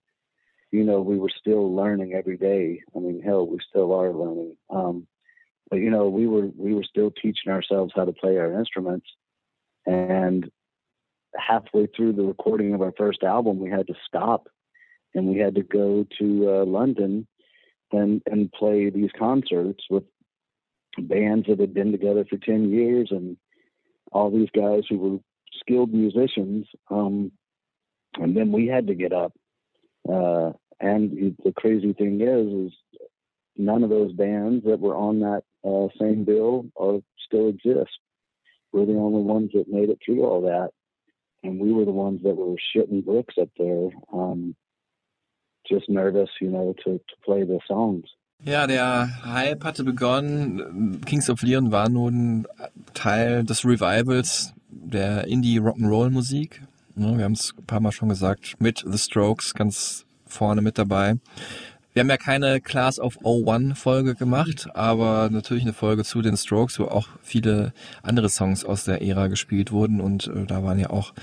[0.71, 2.81] you know we were still learning every day.
[2.95, 4.55] I mean, hell, we still are learning.
[4.69, 5.07] Um,
[5.69, 9.07] but you know, we were we were still teaching ourselves how to play our instruments,
[9.85, 10.49] and
[11.35, 14.47] halfway through the recording of our first album, we had to stop,
[15.15, 17.27] and we had to go to uh, London
[17.91, 20.03] and and play these concerts with
[20.97, 23.37] bands that had been together for 10 years and
[24.11, 25.17] all these guys who were
[25.59, 26.67] skilled musicians.
[26.89, 27.31] Um,
[28.15, 29.33] and then we had to get up.
[30.07, 32.77] Uh, and the crazy thing is, is
[33.55, 37.97] none of those bands that were on that uh, same bill are still exist.
[38.73, 40.71] We're the only ones that made it through all that.
[41.43, 44.55] And we were the ones that were shitting bricks up there, um,
[45.67, 48.05] just nervous, you know, to, to play the songs.
[48.43, 50.99] Ja, der Hype hatte begonnen.
[51.05, 52.47] Kings of Leon war nun
[52.95, 56.61] Teil des Revivals der Indie-Rock'n'Roll-Musik.
[56.95, 60.79] Ja, wir haben es ein paar Mal schon gesagt, mit The Strokes ganz vorne mit
[60.79, 61.15] dabei.
[61.93, 66.35] Wir haben ja keine Class of 01 Folge gemacht, aber natürlich eine Folge zu den
[66.35, 70.79] Strokes, wo auch viele andere Songs aus der Ära gespielt wurden und äh, da waren
[70.79, 71.13] ja auch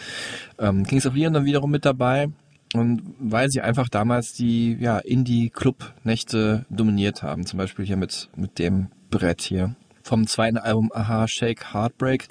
[0.59, 2.29] ähm, Kings of Leon dann wiederum mit dabei.
[2.75, 8.59] Und weil sie einfach damals die ja, Indie-Club-Nächte dominiert haben, zum Beispiel hier mit, mit
[8.59, 9.75] dem Brett hier.
[10.03, 12.29] Vom zweiten Album Aha, Shake, Heartbreak.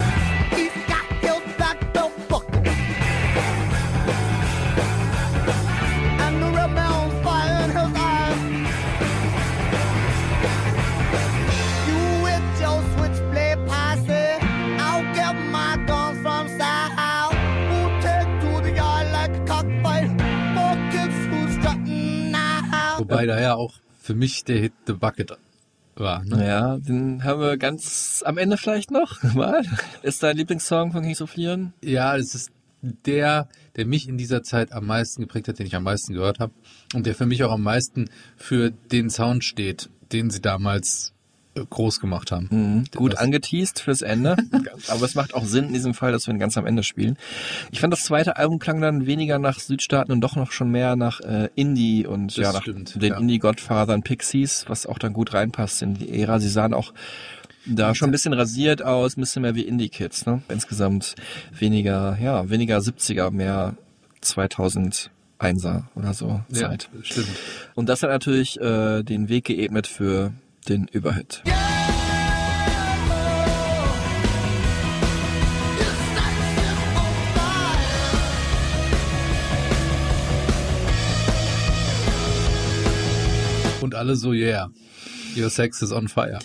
[23.18, 25.36] Wobei da ja auch für mich der Hit The Bucket
[25.96, 26.24] war.
[26.24, 26.46] Ne?
[26.46, 29.64] Ja, den haben wir ganz am Ende vielleicht noch mal.
[30.02, 31.72] Ist dein Lieblingssong von Kings of Leon?
[31.82, 35.74] Ja, es ist der, der mich in dieser Zeit am meisten geprägt hat, den ich
[35.74, 36.52] am meisten gehört habe
[36.94, 41.12] und der für mich auch am meisten für den Sound steht, den sie damals
[41.66, 42.48] groß gemacht haben.
[42.50, 42.84] Mhm.
[42.94, 44.36] Gut Das- angeteased fürs Ende.
[44.88, 47.16] Aber es macht auch Sinn in diesem Fall, dass wir ihn ganz am Ende spielen.
[47.70, 50.96] Ich fand das zweite Album klang dann weniger nach Südstaaten und doch noch schon mehr
[50.96, 53.18] nach äh, Indie und Das ja, nach stimmt, den ja.
[53.18, 56.38] Indie-Godfathern Pixies, was auch dann gut reinpasst in die Ära.
[56.40, 56.92] Sie sahen auch
[57.66, 60.24] da schon ein bisschen rasiert aus, ein bisschen mehr wie Indie-Kids.
[60.26, 60.40] Ne?
[60.48, 61.14] Insgesamt
[61.52, 63.74] weniger, ja, weniger 70er, mehr
[64.22, 66.88] 2001er oder so Ja, Zeit.
[67.02, 67.28] stimmt.
[67.74, 70.32] Und das hat natürlich äh, den Weg geebnet für
[70.66, 71.42] den Überhit.
[83.80, 84.70] Und alle so, yeah.
[85.36, 86.38] Your Sex is on Fire.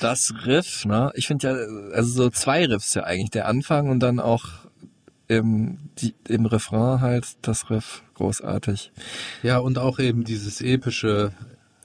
[0.00, 1.10] Das Riff, ne?
[1.14, 3.30] Ich finde ja, also so zwei Riffs ja eigentlich.
[3.30, 4.44] Der Anfang und dann auch
[5.28, 8.02] im, die, im Refrain halt das Riff.
[8.14, 8.92] Großartig.
[9.42, 11.32] Ja, und auch eben dieses epische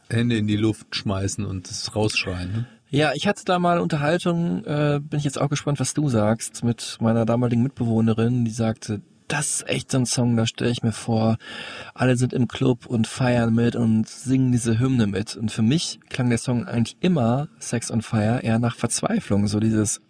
[0.10, 2.52] Hände in die Luft schmeißen und das rausschreien.
[2.52, 2.66] Ne?
[2.90, 6.64] Ja, ich hatte da mal Unterhaltung, äh, bin ich jetzt auch gespannt, was du sagst,
[6.64, 10.82] mit meiner damaligen Mitbewohnerin, die sagte, das ist echt so ein Song, da stelle ich
[10.82, 11.38] mir vor,
[11.94, 15.36] alle sind im Club und feiern mit und singen diese Hymne mit.
[15.36, 19.60] Und für mich klang der Song eigentlich immer Sex on Fire eher nach Verzweiflung, so
[19.60, 20.02] dieses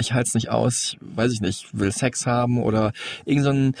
[0.00, 2.92] ich halte es nicht aus, ich, weiß ich nicht, will Sex haben oder
[3.24, 3.72] irgend so ein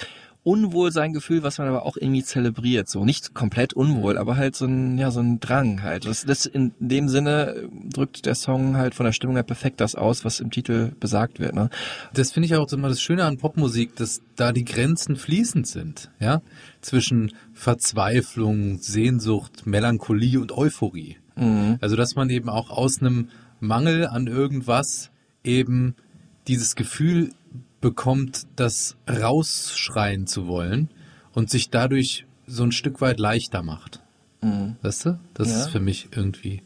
[0.48, 2.88] Unwohlseingefühl, was man aber auch irgendwie zelebriert.
[2.88, 6.06] So nicht komplett unwohl, aber halt so ein, ja, so ein Drang halt.
[6.06, 9.94] Das, das in dem Sinne drückt der Song halt von der Stimmung her perfekt das
[9.94, 11.54] aus, was im Titel besagt wird.
[11.54, 11.68] Ne?
[12.14, 16.10] Das finde ich auch immer das Schöne an Popmusik, dass da die Grenzen fließend sind,
[16.18, 16.40] ja,
[16.80, 21.18] zwischen Verzweiflung, Sehnsucht, Melancholie und Euphorie.
[21.36, 21.76] Mhm.
[21.82, 23.28] Also dass man eben auch aus einem
[23.60, 25.10] Mangel an irgendwas
[25.44, 25.94] eben
[26.46, 27.32] dieses Gefühl
[27.80, 30.90] bekommt, das rausschreien zu wollen
[31.34, 34.02] und sich dadurch so ein Stück weit leichter macht.
[34.42, 34.76] Mhm.
[34.82, 35.18] Weißt du?
[35.34, 35.56] Das Ja.
[35.60, 36.62] ist für mich irgendwie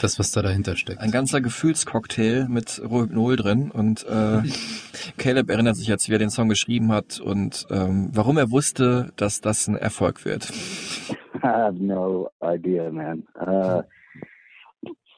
[0.00, 1.00] das, was da dahinter steckt.
[1.00, 4.42] Ein ganzer Gefühlscocktail mit Rohypnol drin und äh,
[5.18, 9.12] Caleb erinnert sich jetzt, wie er den Song geschrieben hat und ähm, warum er wusste,
[9.16, 10.50] dass das ein Erfolg wird.
[11.42, 13.24] I have no idea, man.
[13.38, 13.82] Uh,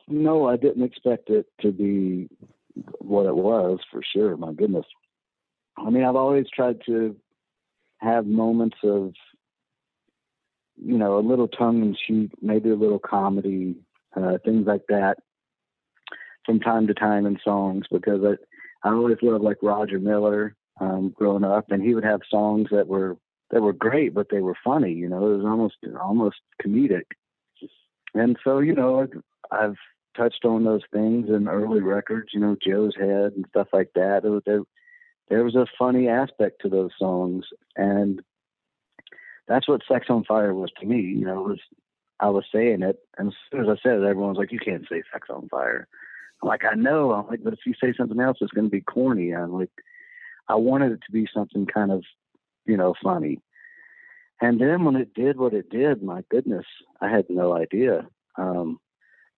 [0.08, 2.28] no, I didn't expect it to be
[3.00, 4.36] what it was for sure.
[4.36, 4.84] My goodness.
[5.86, 7.16] I mean, I've always tried to
[7.98, 9.12] have moments of,
[10.76, 13.76] you know, a little tongue in cheek, maybe a little comedy,
[14.16, 15.18] uh, things like that
[16.46, 21.12] from time to time in songs because I, I always loved like Roger Miller um,
[21.16, 23.16] growing up, and he would have songs that were
[23.50, 24.92] that were great, but they were funny.
[24.92, 27.04] You know, it was almost almost comedic.
[28.14, 29.06] And so, you know,
[29.50, 29.76] I've-
[30.16, 32.30] touched on those things in early records.
[32.32, 34.24] You know, Joe's Head and stuff like that.
[34.24, 34.42] It was,
[35.28, 37.44] there was a funny aspect to those songs,
[37.76, 38.22] and
[39.46, 41.00] that's what "Sex on Fire" was to me.
[41.00, 41.60] You know, was
[42.20, 44.58] I was saying it, and as soon as I said it, everyone was like, "You
[44.58, 45.88] can't say sex on fire."
[46.42, 47.12] I'm like, I know.
[47.12, 49.34] I'm like, but if you say something else, it's going to be corny.
[49.34, 49.70] I'm like,
[50.48, 52.04] I wanted it to be something kind of,
[52.64, 53.40] you know, funny.
[54.40, 56.66] And then when it did what it did, my goodness,
[57.00, 58.06] I had no idea.
[58.36, 58.78] Um,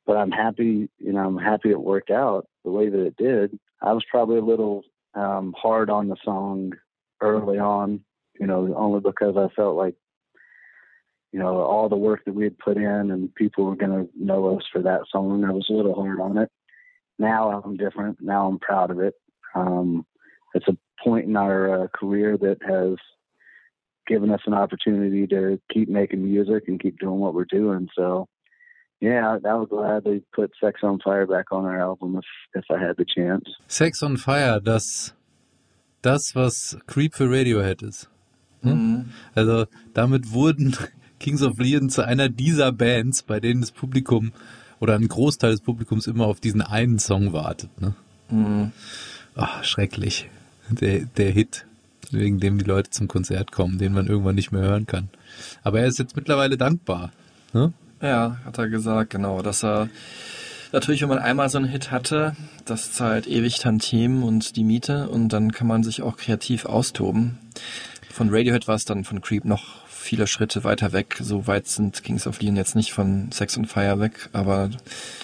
[0.07, 3.59] but I'm happy, you know, I'm happy it worked out the way that it did.
[3.80, 4.82] I was probably a little
[5.15, 6.73] um, hard on the song
[7.21, 8.01] early on,
[8.39, 9.95] you know, only because I felt like,
[11.33, 14.11] you know, all the work that we had put in and people were going to
[14.17, 15.45] know us for that song.
[15.45, 16.51] I was a little hard on it.
[17.19, 18.19] Now I'm different.
[18.21, 19.15] Now I'm proud of it.
[19.55, 20.07] Um,
[20.55, 22.97] it's a point in our uh, career that has
[24.07, 27.89] given us an opportunity to keep making music and keep doing what we're doing.
[27.97, 28.27] So,
[29.01, 32.26] yeah, I, I was glad they put "Sex on Fire" back on our album if
[32.55, 33.48] if I had the chance.
[33.66, 35.14] Sex on Fire, das,
[36.03, 38.09] das, was Creep für Radiohead ist.
[38.62, 39.11] Hm?
[39.34, 40.76] Also damit wurden
[41.18, 44.32] Kings of Leon zu einer dieser Bands, bei denen das Publikum
[44.80, 47.70] oder ein Großteil des Publikums immer auf diesen einen Song wartet.
[47.80, 47.94] Ne?
[48.30, 48.72] Mhm.
[49.36, 50.28] Ah, schrecklich.
[50.70, 51.66] Der, der Hit,
[52.11, 55.09] wegen dem die Leute zum Konzert kommen, den man irgendwann nicht mehr hören kann.
[55.62, 57.12] Aber er ist jetzt mittlerweile dankbar.
[57.53, 57.72] Ne?
[58.01, 59.88] Ja, hat er gesagt, genau, dass er
[60.72, 62.34] natürlich, wenn man einmal so einen Hit hatte,
[62.64, 67.38] das zahlt ewig Tantiemen und die Miete und dann kann man sich auch kreativ austoben.
[68.11, 71.18] Von Radiohead war es dann von Creep noch viele Schritte weiter weg.
[71.20, 74.70] So weit sind Kings of Leon jetzt nicht von Sex on Fire weg, aber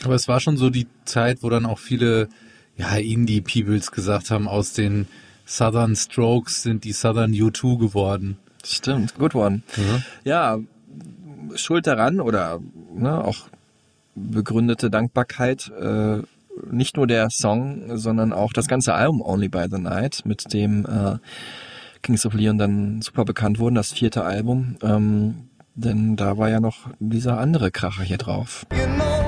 [0.04, 2.28] Aber es war schon so die Zeit, wo dann auch viele
[2.76, 5.08] ja, Indie-Peoples gesagt haben, aus den
[5.46, 8.36] Southern Strokes sind die Southern U2 geworden.
[8.64, 9.62] stimmt, good one.
[10.24, 10.58] Ja,
[11.54, 12.60] Schuld daran oder
[12.94, 13.46] ne, auch
[14.14, 16.22] begründete Dankbarkeit, äh,
[16.70, 20.86] nicht nur der Song, sondern auch das ganze Album Only by the Night, mit dem
[20.86, 21.18] äh,
[22.02, 24.76] Kings of Leon dann super bekannt wurden, das vierte Album.
[24.82, 28.64] Ähm, denn da war ja noch dieser andere Kracher hier drauf.
[28.72, 29.26] You know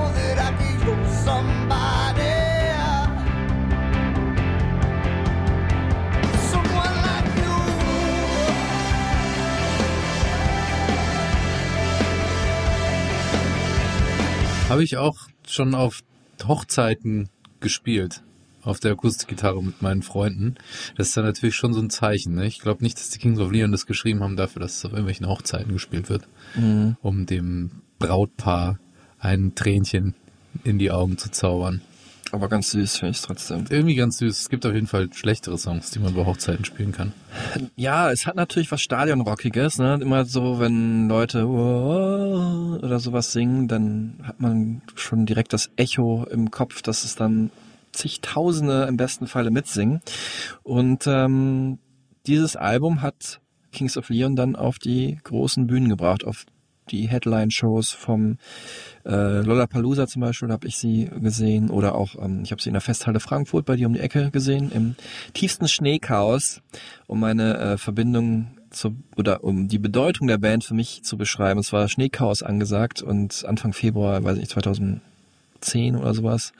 [14.69, 15.17] Habe ich auch
[15.47, 16.03] schon auf
[16.47, 18.21] Hochzeiten gespielt.
[18.61, 20.55] Auf der Akustikgitarre mit meinen Freunden.
[20.95, 22.35] Das ist dann natürlich schon so ein Zeichen.
[22.35, 22.45] Ne?
[22.45, 24.91] Ich glaube nicht, dass die Kings of Leon das geschrieben haben dafür, dass es auf
[24.91, 26.27] irgendwelchen Hochzeiten gespielt wird.
[26.55, 26.97] Mhm.
[27.01, 28.77] Um dem Brautpaar
[29.17, 30.13] ein Tränchen
[30.63, 31.81] in die Augen zu zaubern.
[32.31, 33.65] Aber ganz süß finde ich es trotzdem.
[33.69, 34.41] Irgendwie ganz süß.
[34.41, 37.13] Es gibt auf jeden Fall schlechtere Songs, die man bei Hochzeiten spielen kann.
[37.75, 39.99] Ja, es hat natürlich was Stadionrockiges, ne?
[40.01, 46.25] Immer so, wenn Leute "Oh", oder sowas singen, dann hat man schon direkt das Echo
[46.29, 47.49] im Kopf, dass es dann
[47.91, 50.01] zigtausende im besten Falle mitsingen.
[50.63, 51.79] Und ähm,
[52.27, 56.45] dieses Album hat Kings of Leon dann auf die großen Bühnen gebracht, auf
[56.91, 58.37] die Headline-Shows vom
[59.05, 61.69] äh, Lollapalooza zum Beispiel, habe ich sie gesehen.
[61.69, 64.31] Oder auch, ähm, ich habe sie in der Festhalle Frankfurt bei dir um die Ecke
[64.31, 64.95] gesehen, im
[65.33, 66.61] tiefsten Schneechaos,
[67.07, 71.59] um meine äh, Verbindung zu, oder um die Bedeutung der Band für mich zu beschreiben.
[71.59, 74.49] Es war Schneechaos angesagt und Anfang Februar, weiß ich,
[75.61, 76.53] 2010 oder sowas.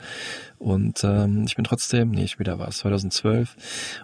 [0.58, 3.56] Und ähm, ich bin trotzdem, nee, später war es 2012,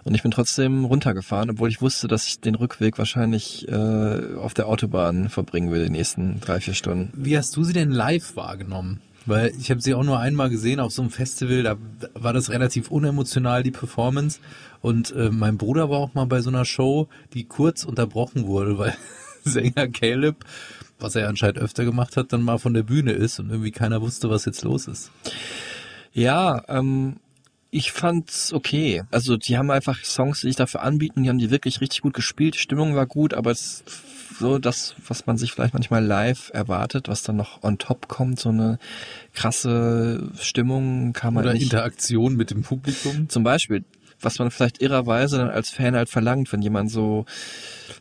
[0.04, 4.54] und ich bin trotzdem runtergefahren, obwohl ich wusste, dass ich den Rückweg wahrscheinlich äh, auf
[4.54, 7.12] der Autobahn verbringen würde, die nächsten drei, vier Stunden.
[7.14, 9.00] Wie hast du sie denn live wahrgenommen?
[9.26, 11.76] Weil ich habe sie auch nur einmal gesehen auf so einem Festival, da
[12.14, 14.38] war das relativ unemotional, die Performance.
[14.80, 18.78] Und äh, mein Bruder war auch mal bei so einer Show, die kurz unterbrochen wurde,
[18.78, 18.94] weil
[19.44, 20.44] Sänger Caleb,
[20.98, 24.00] was er anscheinend öfter gemacht hat, dann mal von der Bühne ist und irgendwie keiner
[24.00, 25.10] wusste, was jetzt los ist.
[26.12, 27.16] Ja, ähm,
[27.70, 29.02] ich fand's okay.
[29.10, 32.14] Also die haben einfach Songs, die sich dafür anbieten, die haben die wirklich richtig gut
[32.14, 33.84] gespielt, die Stimmung war gut, aber es
[34.38, 38.38] so das, was man sich vielleicht manchmal live erwartet, was dann noch on top kommt,
[38.38, 38.78] so eine
[39.34, 41.64] krasse Stimmung kann man Oder nicht.
[41.64, 43.28] Interaktion mit dem Publikum.
[43.28, 43.84] Zum Beispiel,
[44.20, 47.24] was man vielleicht irrerweise dann als Fan halt verlangt, wenn jemand so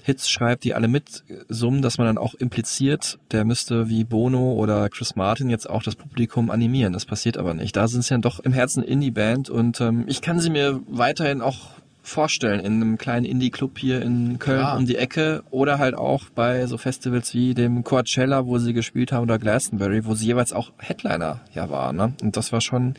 [0.06, 4.88] Hits schreibt, die alle mitsummen, dass man dann auch impliziert, der müsste wie Bono oder
[4.90, 6.94] Chris Martin jetzt auch das Publikum animieren.
[6.94, 7.76] Das passiert aber nicht.
[7.76, 11.42] Da sind sie ja doch im Herzen Indie-Band und ähm, ich kann sie mir weiterhin
[11.42, 11.70] auch
[12.06, 14.78] vorstellen in einem kleinen Indie-Club hier in Köln Klar.
[14.78, 19.12] um die Ecke oder halt auch bei so Festivals wie dem Coachella, wo sie gespielt
[19.12, 21.96] haben oder Glastonbury, wo sie jeweils auch Headliner ja waren.
[21.96, 22.14] Ne?
[22.22, 22.94] Und das war schon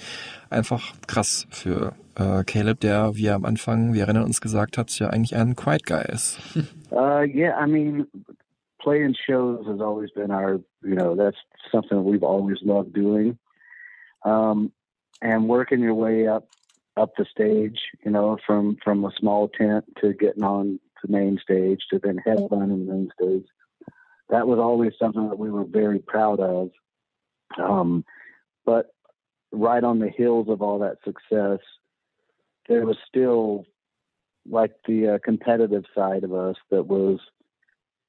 [0.51, 4.97] einfach krass für äh, Caleb, der, wie er am Anfang, wir erinnern uns gesagt hat,
[4.99, 6.41] ja eigentlich ein Quiet Guy ist.
[6.93, 8.07] Uh, yeah, I mean,
[8.81, 11.37] playing shows has always been our, you know, that's
[11.73, 13.37] something we've always loved doing.
[14.25, 14.71] Um,
[15.21, 16.47] and working your way up,
[16.97, 21.39] up the stage, you know, from, from a small tent to getting on the main
[21.43, 23.47] stage to then headlining the main stage.
[24.31, 26.71] That was always something that we were very proud of.
[27.63, 28.05] Um,
[28.65, 28.87] but
[29.53, 31.61] right on the heels of all that success,
[32.69, 33.65] there was still
[34.49, 37.21] like the uh, competitive side of us that was,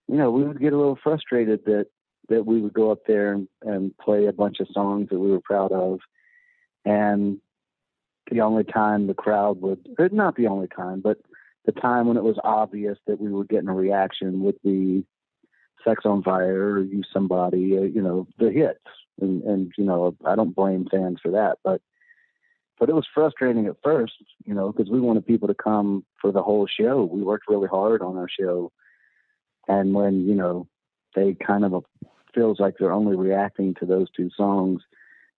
[0.07, 1.87] you know, we would get a little frustrated that
[2.29, 5.31] that we would go up there and, and play a bunch of songs that we
[5.31, 5.99] were proud of,
[6.83, 7.39] and
[8.29, 9.79] the only time the crowd would,
[10.11, 11.17] not the only time, but
[11.65, 15.05] the time when it was obvious that we were getting a reaction would be
[15.83, 18.79] Sex on Fire or You Somebody, uh, you know, the hits.
[19.19, 21.81] And, and, you know, I don't blame fans for that, but
[22.79, 24.13] but it was frustrating at first,
[24.45, 27.03] you know, because we wanted people to come for the whole show.
[27.03, 28.71] We worked really hard on our show,
[29.67, 30.67] and when you know
[31.15, 31.83] they kind of
[32.35, 34.83] feels like they're only reacting to those two songs,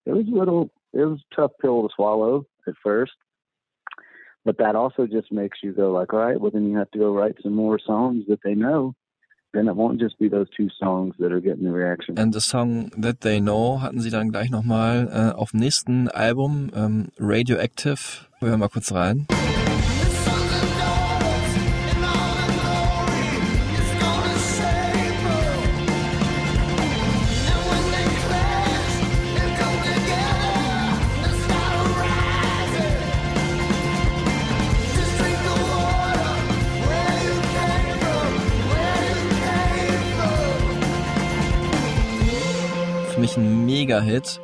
[0.05, 3.13] it was a little, it was a tough pill to swallow at first.
[4.45, 6.99] But that also just makes you go like, all right, well then you have to
[6.99, 8.95] go write some more songs that they know.
[9.53, 12.20] Then it won't just be those two songs that are getting the reaction.
[12.20, 16.07] And the Song That They Know hatten sie dann gleich nochmal äh, auf dem nächsten
[16.07, 18.28] Album, ähm, Radioactive.
[18.39, 19.26] Wir hören mal kurz rein.
[43.39, 44.39] Ein Mega-Hit.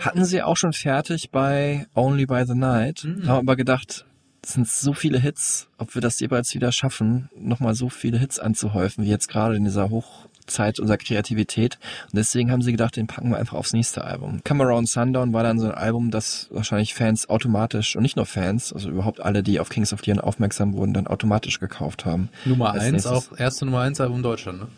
[0.00, 3.04] Hatten sie auch schon fertig bei Only by the Night.
[3.04, 3.26] Mhm.
[3.26, 4.04] Haben aber gedacht,
[4.42, 8.38] es sind so viele Hits, ob wir das jeweils wieder schaffen, nochmal so viele Hits
[8.38, 11.78] anzuhäufen, wie jetzt gerade in dieser Hochzeit unserer Kreativität.
[12.04, 14.42] Und deswegen haben sie gedacht, den packen wir einfach aufs nächste Album.
[14.44, 18.26] Come Around Sundown war dann so ein Album, das wahrscheinlich Fans automatisch, und nicht nur
[18.26, 22.28] Fans, also überhaupt alle, die auf Kings of Leon aufmerksam wurden, dann automatisch gekauft haben.
[22.44, 23.12] Nummer Als eins, nächstes.
[23.12, 24.68] auch erste Nummer eins Album Deutschland, ne?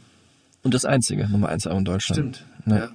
[0.63, 2.37] Und das einzige, Nummer eins Album in Deutschland.
[2.65, 2.79] Stimmt.
[2.79, 2.89] Ja.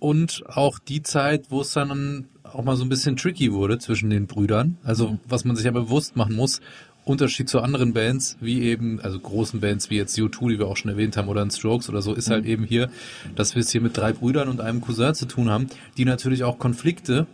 [0.00, 4.10] Und auch die Zeit, wo es dann auch mal so ein bisschen tricky wurde zwischen
[4.10, 4.78] den Brüdern.
[4.82, 6.60] Also was man sich ja bewusst machen muss,
[7.04, 10.76] Unterschied zu anderen Bands, wie eben, also großen Bands wie jetzt U2, die wir auch
[10.76, 12.90] schon erwähnt haben, oder ein Strokes oder so, ist halt eben hier,
[13.36, 16.44] dass wir es hier mit drei Brüdern und einem Cousin zu tun haben, die natürlich
[16.44, 17.26] auch Konflikte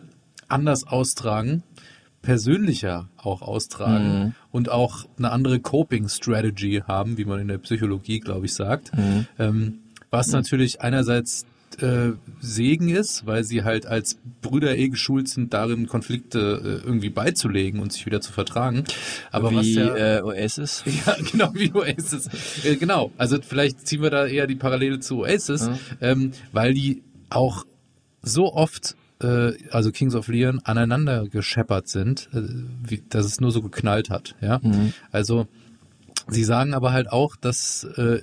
[0.49, 1.62] anders austragen,
[2.23, 4.35] persönlicher auch austragen Mhm.
[4.51, 8.97] und auch eine andere Coping Strategy haben, wie man in der Psychologie, glaube ich, sagt.
[8.97, 9.27] Mhm.
[9.39, 9.79] Ähm,
[10.11, 11.45] was natürlich einerseits
[11.83, 17.11] äh, Segen ist, weil sie halt als Brüder eh geschult sind, darin Konflikte äh, irgendwie
[17.11, 18.85] beizulegen und sich wieder zu vertragen.
[19.31, 20.85] Aber was Wie ja, äh, Oasis.
[21.07, 22.29] ja, genau, wie Oasis.
[22.64, 25.69] Äh, genau, also vielleicht ziehen wir da eher die Parallele zu Oasis,
[26.01, 27.64] ähm, weil die auch
[28.23, 28.97] so oft,
[29.71, 34.35] also Kings of Leon, aneinander gescheppert sind, wie, dass es nur so geknallt hat.
[34.43, 34.61] Ja,
[35.11, 35.47] also
[36.29, 38.21] sie sagen aber halt auch, dass äh,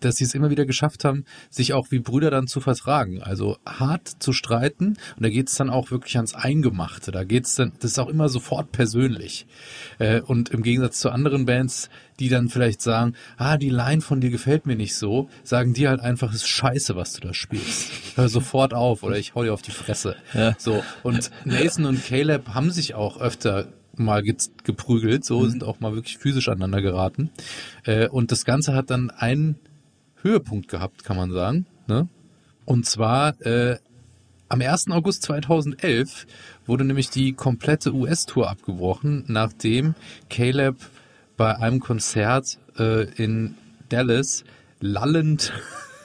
[0.00, 3.22] dass sie es immer wieder geschafft haben, sich auch wie Brüder dann zu vertragen.
[3.22, 7.10] Also hart zu streiten und da geht es dann auch wirklich ans Eingemachte.
[7.10, 9.46] Da geht's dann, das ist auch immer sofort persönlich.
[9.98, 14.20] Äh, und im Gegensatz zu anderen Bands, die dann vielleicht sagen, ah, die Line von
[14.20, 17.34] dir gefällt mir nicht so, sagen die halt einfach, es ist scheiße, was du da
[17.34, 17.90] spielst.
[18.16, 20.16] Hör sofort auf oder ich hau dir auf die Fresse.
[20.34, 20.54] Ja.
[20.58, 20.82] So.
[21.02, 23.68] Und Nathan und Caleb haben sich auch öfter
[23.98, 27.30] mal ge geprügelt, so sind auch mal wirklich physisch aneinander geraten.
[27.84, 29.56] Äh, und das Ganze hat dann einen
[30.22, 31.66] Höhepunkt gehabt, kann man sagen.
[31.86, 32.08] Ne?
[32.64, 33.78] Und zwar äh,
[34.48, 34.90] am 1.
[34.90, 36.26] August 2011
[36.66, 39.94] wurde nämlich die komplette US-Tour abgebrochen, nachdem
[40.30, 40.76] Caleb
[41.36, 43.56] bei einem Konzert äh, in
[43.88, 44.44] Dallas
[44.80, 45.52] lallend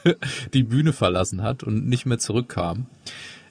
[0.54, 2.86] die Bühne verlassen hat und nicht mehr zurückkam.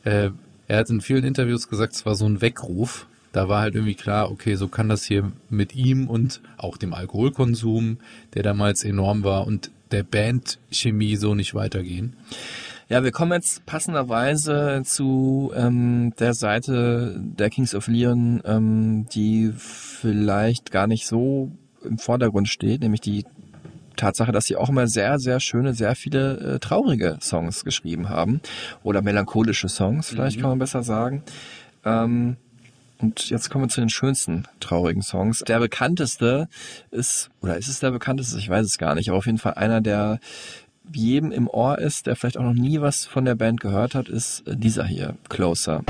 [0.05, 0.31] Äh,
[0.69, 3.07] er hat in vielen Interviews gesagt, es war so ein Weckruf.
[3.33, 6.93] Da war halt irgendwie klar, okay, so kann das hier mit ihm und auch dem
[6.93, 7.99] Alkoholkonsum,
[8.35, 12.17] der damals enorm war, und der Bandchemie so nicht weitergehen.
[12.89, 19.53] Ja, wir kommen jetzt passenderweise zu ähm, der Seite der Kings of Leon, ähm, die
[19.57, 21.51] vielleicht gar nicht so
[21.85, 23.25] im Vordergrund steht, nämlich die
[23.97, 28.41] Tatsache, dass sie auch immer sehr, sehr schöne, sehr viele äh, traurige Songs geschrieben haben
[28.83, 31.23] oder melancholische Songs, vielleicht kann man besser sagen.
[31.85, 32.37] Ähm,
[33.03, 35.41] und jetzt kommen wir zu den schönsten traurigen Songs.
[35.41, 36.49] Der bekannteste
[36.91, 38.39] ist, oder ist es der bekannteste?
[38.39, 40.21] Ich weiß es gar nicht, aber auf jeden Fall einer, der
[40.93, 44.09] jedem im Ohr ist, der vielleicht auch noch nie was von der Band gehört hat,
[44.09, 45.83] ist dieser hier, Closer.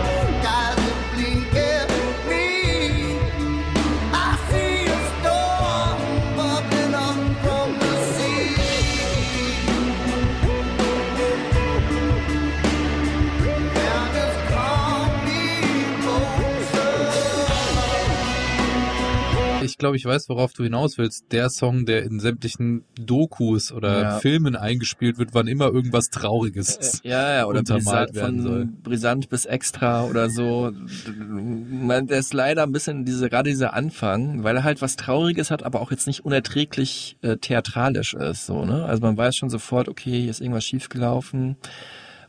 [19.82, 21.26] Glaube, ich weiß, worauf du hinaus willst.
[21.32, 24.18] Der Song, der in sämtlichen Dokus oder Ja.
[24.18, 27.04] Filmen eingespielt wird, wann immer irgendwas Trauriges ist.
[27.04, 28.68] Ja, ja, oder untermalt brisant, werden soll.
[28.82, 30.72] brisant bis extra oder so.
[31.18, 35.50] Man, der ist leider ein bisschen diese, gerade dieser Anfang, weil er halt was Trauriges
[35.50, 38.84] hat, aber auch jetzt nicht unerträglich äh, theatralisch ist, so, ne?
[38.84, 41.56] Also man weiß schon sofort, okay, hier ist irgendwas schiefgelaufen.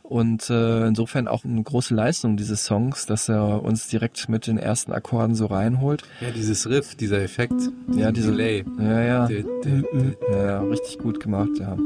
[0.03, 4.57] Und äh, insofern auch eine große Leistung dieses Songs, dass er uns direkt mit den
[4.57, 6.03] ersten Akkorden so reinholt.
[6.19, 7.55] Ja, dieses Riff, dieser Effekt.
[7.95, 8.65] Ja, diese Delay.
[8.79, 9.27] Ja, ja.
[9.27, 9.83] Di- di-
[10.29, 11.77] Ja, ja, richtig gut gemacht, ja.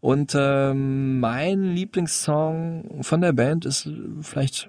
[0.00, 3.88] Und ähm, mein Lieblingssong von der Band ist
[4.20, 4.68] vielleicht,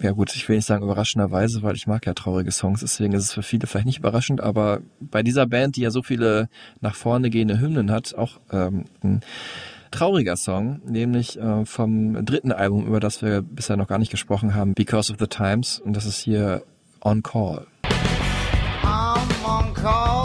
[0.00, 3.24] ja gut, ich will nicht sagen überraschenderweise, weil ich mag ja traurige Songs, deswegen ist
[3.24, 6.48] es für viele vielleicht nicht überraschend, aber bei dieser Band, die ja so viele
[6.80, 9.20] nach vorne gehende Hymnen hat, auch ähm, ein
[9.90, 14.54] trauriger Song, nämlich äh, vom dritten Album, über das wir bisher noch gar nicht gesprochen
[14.54, 16.62] haben, Because of the Times, und das ist hier
[17.00, 17.66] On Call.
[18.82, 20.15] I'm on call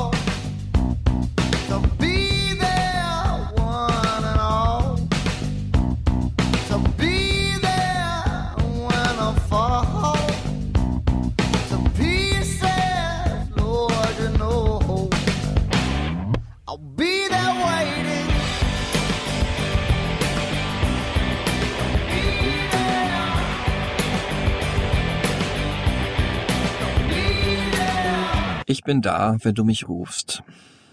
[28.82, 30.42] Ich bin da, wenn du mich rufst.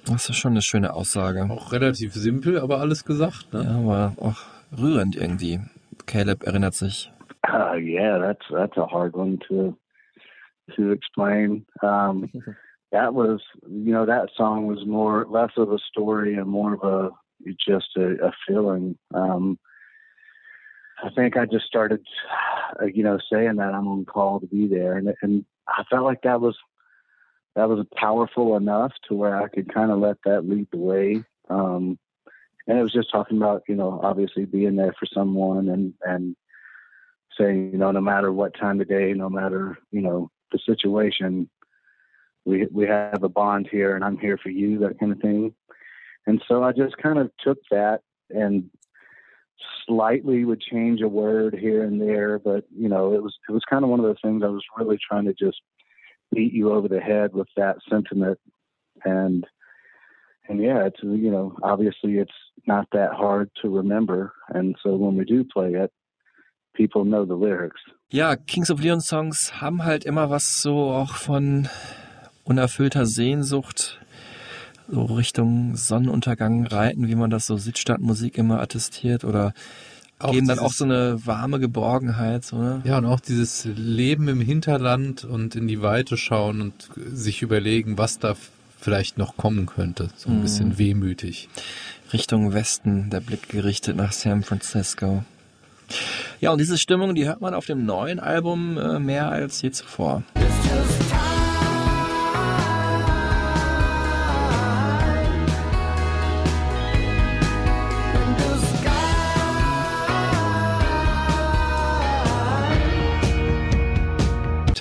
[0.04, 1.48] Das ist schon eine schöne Aussage.
[1.50, 3.54] Auch relativ simpel, aber alles gesagt.
[3.54, 3.64] Ne?
[3.64, 4.36] Ja, aber auch
[4.78, 5.60] rührend irgendwie.
[6.04, 7.10] Caleb erinnert sich.
[7.50, 9.74] Uh, yeah, that's that's a hard one to
[10.76, 11.64] to explain.
[11.80, 12.28] Um,
[12.92, 16.82] that was, you know, that song was more less of a story and more of
[16.82, 17.10] a
[17.66, 18.98] just a, a feeling.
[19.14, 19.58] Um,
[21.02, 22.04] I think I just started,
[22.82, 26.04] uh, you know, saying that I'm on call to be there, and and I felt
[26.04, 26.54] like that was
[27.58, 31.24] that was powerful enough to where I could kind of let that lead the way.
[31.50, 31.98] Um,
[32.68, 36.36] and it was just talking about, you know, obviously being there for someone and and
[37.36, 41.50] saying, you know, no matter what time of day, no matter, you know, the situation,
[42.44, 45.52] we we have a bond here and I'm here for you, that kind of thing.
[46.28, 48.70] And so I just kind of took that and
[49.84, 53.64] slightly would change a word here and there, but you know, it was it was
[53.68, 55.60] kind of one of those things I was really trying to just
[56.34, 58.38] beat you over the head with that sentiment
[59.04, 59.46] and
[60.48, 62.32] and yeah, it's you know obviously it's
[62.66, 65.92] not that hard to remember, and so when we do play it,
[66.74, 67.80] people know the lyrics.
[68.10, 71.68] Ja, Kings of Leon Songs haben halt immer was so auch von
[72.44, 74.00] unerfüllter Sehnsucht,
[74.88, 79.52] so Richtung Sonnenuntergang reiten, wie man das so Sitzstadtmusik immer attestiert oder
[80.20, 82.80] Auch geben dann auch so eine warme Geborgenheit, so, ne?
[82.84, 86.74] Ja, und auch dieses Leben im Hinterland und in die Weite schauen und
[87.12, 88.34] sich überlegen, was da
[88.80, 90.08] vielleicht noch kommen könnte.
[90.16, 90.42] So ein Mhm.
[90.42, 91.48] bisschen wehmütig.
[92.12, 95.24] Richtung Westen, der Blick gerichtet nach San Francisco.
[96.40, 99.70] Ja, und diese Stimmung, die hört man auf dem neuen Album äh, mehr als je
[99.70, 100.22] zuvor.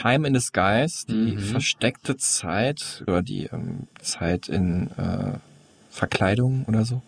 [0.07, 1.39] Time in the Skies, die Mhm.
[1.39, 5.37] versteckte Zeit oder die ähm, Zeit in äh,
[5.89, 7.01] Verkleidung oder so.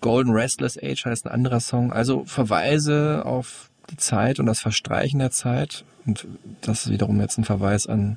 [0.00, 1.92] Golden Restless Age heißt ein anderer Song.
[1.92, 5.84] Also Verweise auf die Zeit und das Verstreichen der Zeit.
[6.06, 6.26] Und
[6.62, 8.16] das ist wiederum jetzt ein Verweis an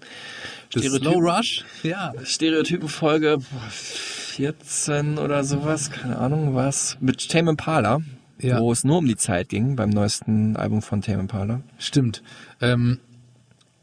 [0.74, 1.66] The Slow Rush?
[1.84, 2.14] Ja.
[2.24, 8.00] Stereotypenfolge boah, 14 oder sowas, keine Ahnung was, mit Tame Impala,
[8.40, 8.60] Ja.
[8.60, 11.62] wo es nur um die Zeit ging beim neuesten Album von Tame Impala.
[11.78, 12.24] Stimmt.
[12.62, 13.00] Ähm,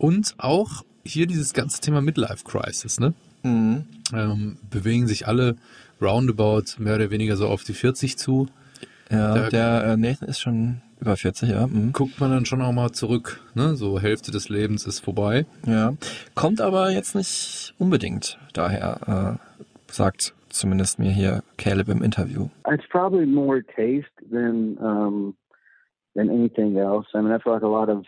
[0.01, 3.14] und auch hier dieses ganze Thema Midlife Crisis, ne?
[3.42, 3.84] Mhm.
[4.12, 5.57] Ähm, bewegen sich alle
[6.01, 8.48] roundabout mehr oder weniger so auf die 40 zu.
[9.11, 11.66] Ja, Da- der äh, Nathan ist schon über 40, ja.
[11.66, 11.92] Mhm.
[11.92, 13.76] Guckt man dann schon auch mal zurück, ne?
[13.76, 15.46] So Hälfte des Lebens ist vorbei.
[15.66, 15.94] Ja,
[16.34, 22.48] kommt aber jetzt nicht unbedingt daher, äh, sagt zumindest mir hier Caleb im Interview.
[22.70, 25.34] It's probably more taste than um,
[26.14, 27.07] than anything else.
[27.14, 28.05] I mean, I feel like a lot of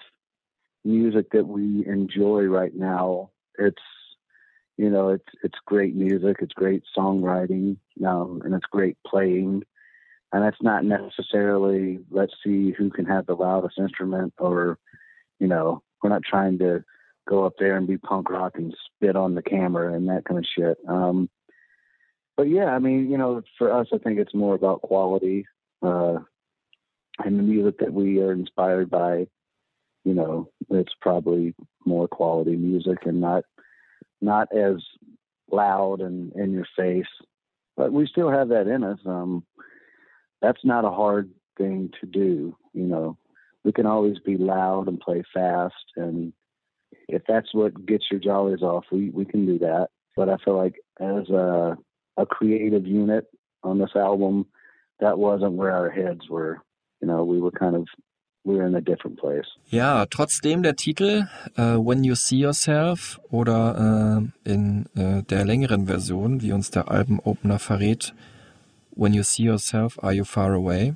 [0.85, 3.30] music that we enjoy right now.
[3.59, 3.83] It's
[4.76, 7.76] you know, it's it's great music, it's great songwriting,
[8.07, 9.62] um, and it's great playing.
[10.33, 14.78] And that's not necessarily let's see who can have the loudest instrument, or
[15.39, 16.85] you know, we're not trying to
[17.28, 20.39] go up there and be punk rock and spit on the camera and that kind
[20.39, 20.78] of shit.
[20.89, 21.28] Um,
[22.37, 25.47] but yeah, I mean, you know, for us, I think it's more about quality
[25.83, 26.18] uh,
[27.18, 29.26] and the music that we are inspired by.
[30.05, 33.45] You know, it's probably more quality music and not
[34.21, 34.77] not as
[35.51, 37.07] loud and in your face.
[37.77, 38.99] But we still have that in us.
[39.07, 39.45] Um,
[40.41, 42.57] that's not a hard thing to do.
[42.75, 43.17] You know,
[43.65, 46.33] we can always be loud and play fast, and
[47.09, 49.89] if that's what gets your jollies off, we we can do that.
[50.17, 51.77] But I feel like as a
[52.17, 53.27] a creative unit
[53.63, 54.47] on this album,
[55.01, 56.61] that wasn't where our heads were.
[57.01, 57.87] You know, we were kind of
[58.45, 59.47] were in a different place.
[59.68, 65.86] Ja, trotzdem der Titel äh, When You See Yourself oder äh, in äh, der längeren
[65.86, 68.14] Version, wie uns der Album-Opener verrät,
[68.95, 70.95] When You See Yourself, Are You Far Away?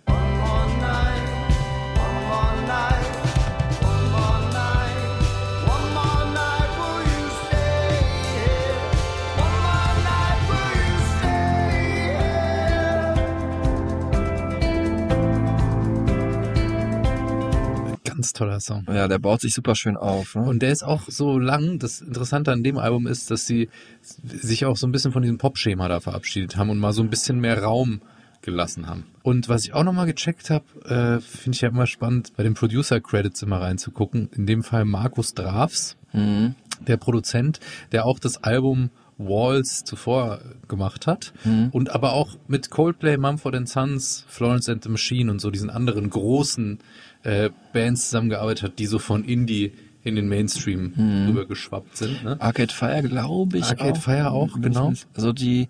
[18.26, 18.84] Ganz toller Song.
[18.92, 20.34] Ja, der baut sich super schön auf.
[20.34, 20.42] Ne?
[20.42, 21.78] Und der ist auch so lang.
[21.78, 23.68] Das Interessante an dem Album ist, dass sie
[24.02, 27.08] sich auch so ein bisschen von diesem Pop-Schema da verabschiedet haben und mal so ein
[27.10, 28.00] bisschen mehr Raum
[28.42, 29.04] gelassen haben.
[29.22, 32.54] Und was ich auch nochmal gecheckt habe, äh, finde ich ja immer spannend, bei den
[32.54, 34.28] Producer-Credits immer reinzugucken.
[34.34, 36.56] In dem Fall Markus Drafs, Mhm.
[36.86, 37.60] der Produzent,
[37.92, 41.68] der auch das Album Walls zuvor gemacht hat Mhm.
[41.72, 46.10] und aber auch mit Coldplay, Mumford Sons, Florence and the Machine und so diesen anderen
[46.10, 46.78] großen
[47.26, 49.72] äh, Bands zusammengearbeitet hat, die so von Indie
[50.04, 51.26] in den Mainstream Mhm.
[51.28, 52.22] rübergeschwappt sind.
[52.22, 52.36] Ne?
[52.40, 53.64] Arcade Fire, glaube ich.
[53.64, 53.96] Arcade auch.
[54.02, 54.92] Fire auch, genau.
[55.14, 55.68] Also die,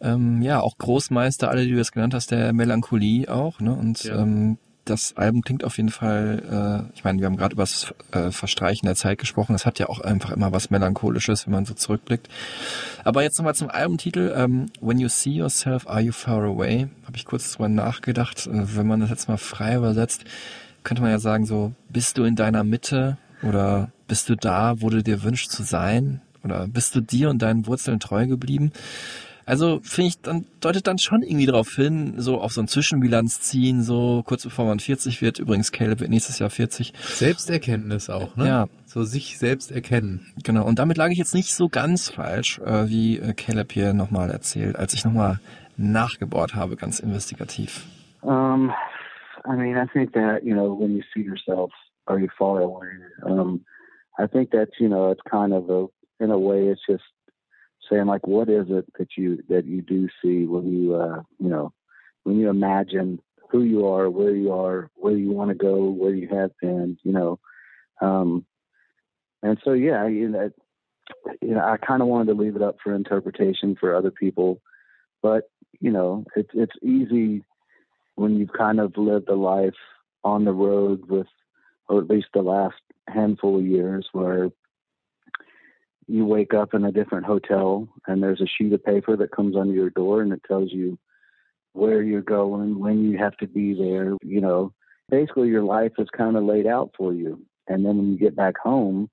[0.00, 3.60] ähm, ja, auch Großmeister, alle, die du jetzt genannt hast, der Melancholie auch.
[3.60, 3.72] Ne?
[3.72, 4.16] Und Ja.
[4.22, 7.94] ähm, das Album klingt auf jeden Fall, äh, ich meine, wir haben gerade über das
[8.10, 9.52] äh, Verstreichen der Zeit gesprochen.
[9.52, 12.28] Das hat ja auch einfach immer was Melancholisches, wenn man so zurückblickt.
[13.04, 14.32] Aber jetzt nochmal zum Albumtitel.
[14.34, 16.88] Ähm, When You See Yourself, Are You Far Away?
[17.06, 18.48] Habe ich kurz drüber nachgedacht.
[18.48, 20.24] Äh, wenn man das jetzt mal frei übersetzt,
[20.84, 24.90] könnte man ja sagen so, bist du in deiner Mitte oder bist du da, wo
[24.90, 26.20] du dir wünschst zu sein?
[26.42, 28.72] Oder bist du dir und deinen Wurzeln treu geblieben?
[29.46, 33.40] Also finde ich, dann deutet dann schon irgendwie darauf hin, so auf so ein Zwischenbilanz
[33.40, 35.40] ziehen, so kurz bevor man 40 wird.
[35.40, 36.92] Übrigens, Caleb wird nächstes Jahr 40.
[37.00, 38.46] Selbsterkenntnis auch, ne?
[38.46, 38.68] Ja.
[38.86, 40.26] So sich selbst erkennen.
[40.44, 43.92] Genau, und damit lag ich jetzt nicht so ganz falsch, äh, wie äh, Caleb hier
[43.92, 45.40] nochmal erzählt, als ich nochmal
[45.76, 47.86] nachgebohrt habe, ganz investigativ.
[48.20, 48.72] Um,
[49.44, 51.70] I mean, I think that you know when you see yourself,
[52.06, 52.88] are you far away?
[53.24, 53.64] Um,
[54.18, 55.86] I think that's you know it's kind of a
[56.22, 57.02] in a way it's just
[57.90, 61.48] saying like, what is it that you that you do see when you uh, you
[61.48, 61.72] know
[62.24, 66.14] when you imagine who you are, where you are, where you want to go, where
[66.14, 67.38] you have been, you know.
[68.00, 68.46] Um,
[69.42, 70.50] and so yeah, you know,
[71.40, 74.60] you know, I kind of wanted to leave it up for interpretation for other people,
[75.22, 75.44] but
[75.80, 77.42] you know, it's it's easy
[78.20, 79.80] when you've kind of lived a life
[80.22, 81.26] on the road with,
[81.88, 82.76] or at least the last
[83.08, 84.50] handful of years, where
[86.06, 89.56] you wake up in a different hotel and there's a sheet of paper that comes
[89.56, 90.98] under your door and it tells you
[91.72, 94.16] where you're going, when you have to be there.
[94.22, 94.72] You know,
[95.08, 97.40] basically your life is kind of laid out for you.
[97.68, 99.08] And then when you get back home,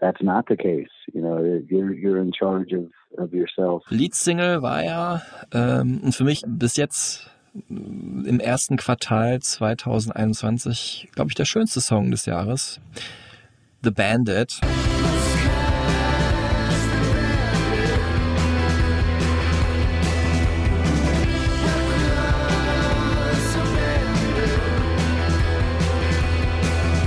[0.00, 0.88] that's not the case.
[1.12, 2.86] You know, you're you're in charge of
[3.18, 3.82] of yourself.
[3.90, 7.30] Leadsingle war ja ähm, für mich bis jetzt
[7.68, 12.80] im ersten Quartal 2021, glaube ich, der schönste Song des Jahres.
[13.82, 14.60] The Bandit.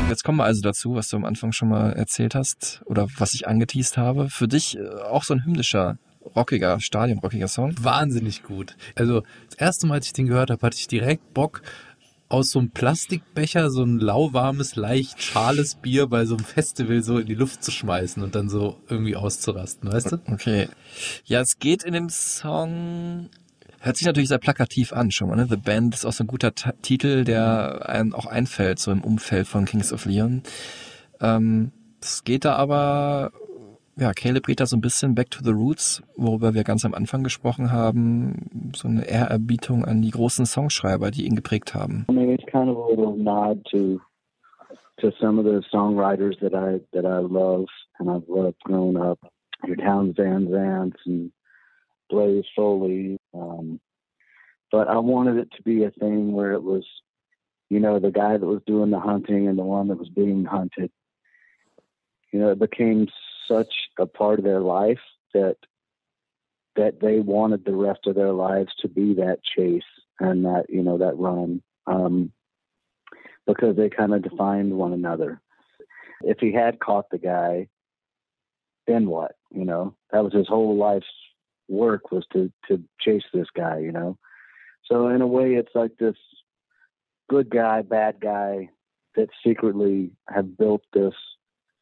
[0.09, 3.33] Jetzt kommen wir also dazu, was du am Anfang schon mal erzählt hast oder was
[3.33, 4.29] ich angeteased habe.
[4.29, 5.97] Für dich äh, auch so ein hymnischer,
[6.35, 7.75] rockiger, stadionrockiger Song.
[7.81, 8.75] Wahnsinnig gut.
[8.95, 11.61] Also das erste Mal, als ich den gehört habe, hatte ich direkt Bock,
[12.29, 17.19] aus so einem Plastikbecher so ein lauwarmes, leicht schales Bier bei so einem Festival so
[17.19, 20.21] in die Luft zu schmeißen und dann so irgendwie auszurasten, weißt du?
[20.31, 20.67] Okay.
[21.25, 23.29] Ja, es geht in dem Song
[23.83, 25.35] Hört sich natürlich sehr plakativ an schon mal.
[25.35, 25.45] Ne?
[25.49, 29.03] The Band ist auch so ein guter T Titel, der einem auch einfällt, so im
[29.03, 30.41] Umfeld von Kings of Leon.
[31.19, 33.33] Ähm, es geht da aber,
[33.95, 36.93] ja, Caleb geht da so ein bisschen back to the roots, worüber wir ganz am
[36.93, 38.71] Anfang gesprochen haben.
[38.75, 42.05] So eine Ehrerbietung an die großen Songschreiber, die ihn geprägt haben.
[42.09, 44.01] Mean, it's kind of a little nod to
[44.99, 47.67] to some of the songwriters that I that I love
[47.99, 49.19] and I've loved growing up.
[49.65, 51.31] Your Towns Van Zants and
[52.09, 53.17] Blaze Foley.
[53.33, 53.79] Um,
[54.71, 56.85] but I wanted it to be a thing where it was,
[57.69, 60.45] you know, the guy that was doing the hunting and the one that was being
[60.45, 60.91] hunted.
[62.31, 63.07] You know, it became
[63.53, 64.99] such a part of their life
[65.33, 65.57] that
[66.75, 69.83] that they wanted the rest of their lives to be that chase
[70.19, 72.31] and that you know that run um,
[73.45, 75.41] because they kind of defined one another.
[76.21, 77.67] If he had caught the guy,
[78.87, 79.35] then what?
[79.51, 81.05] You know, that was his whole life's
[81.67, 83.79] work was to to chase this guy.
[83.79, 84.17] You know,
[84.85, 86.15] so in a way, it's like this
[87.29, 88.69] good guy, bad guy
[89.15, 91.13] that secretly have built this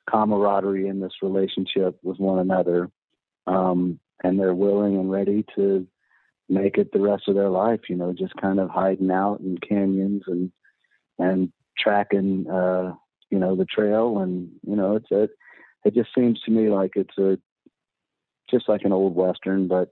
[0.10, 2.90] camaraderie in this relationship with one another,
[3.48, 5.88] um, and they're willing and ready to
[6.50, 7.82] make it the rest of their life.
[7.90, 10.52] You know, just kind of hiding out in canyons and
[11.18, 12.94] and tracking, uh,
[13.30, 14.20] you know, the trail.
[14.20, 15.30] And you know, it's a,
[15.86, 17.38] it just seems to me like it's a
[18.50, 19.90] just like an old western, but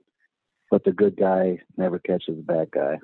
[0.70, 3.00] but the good guy never catches the bad guy.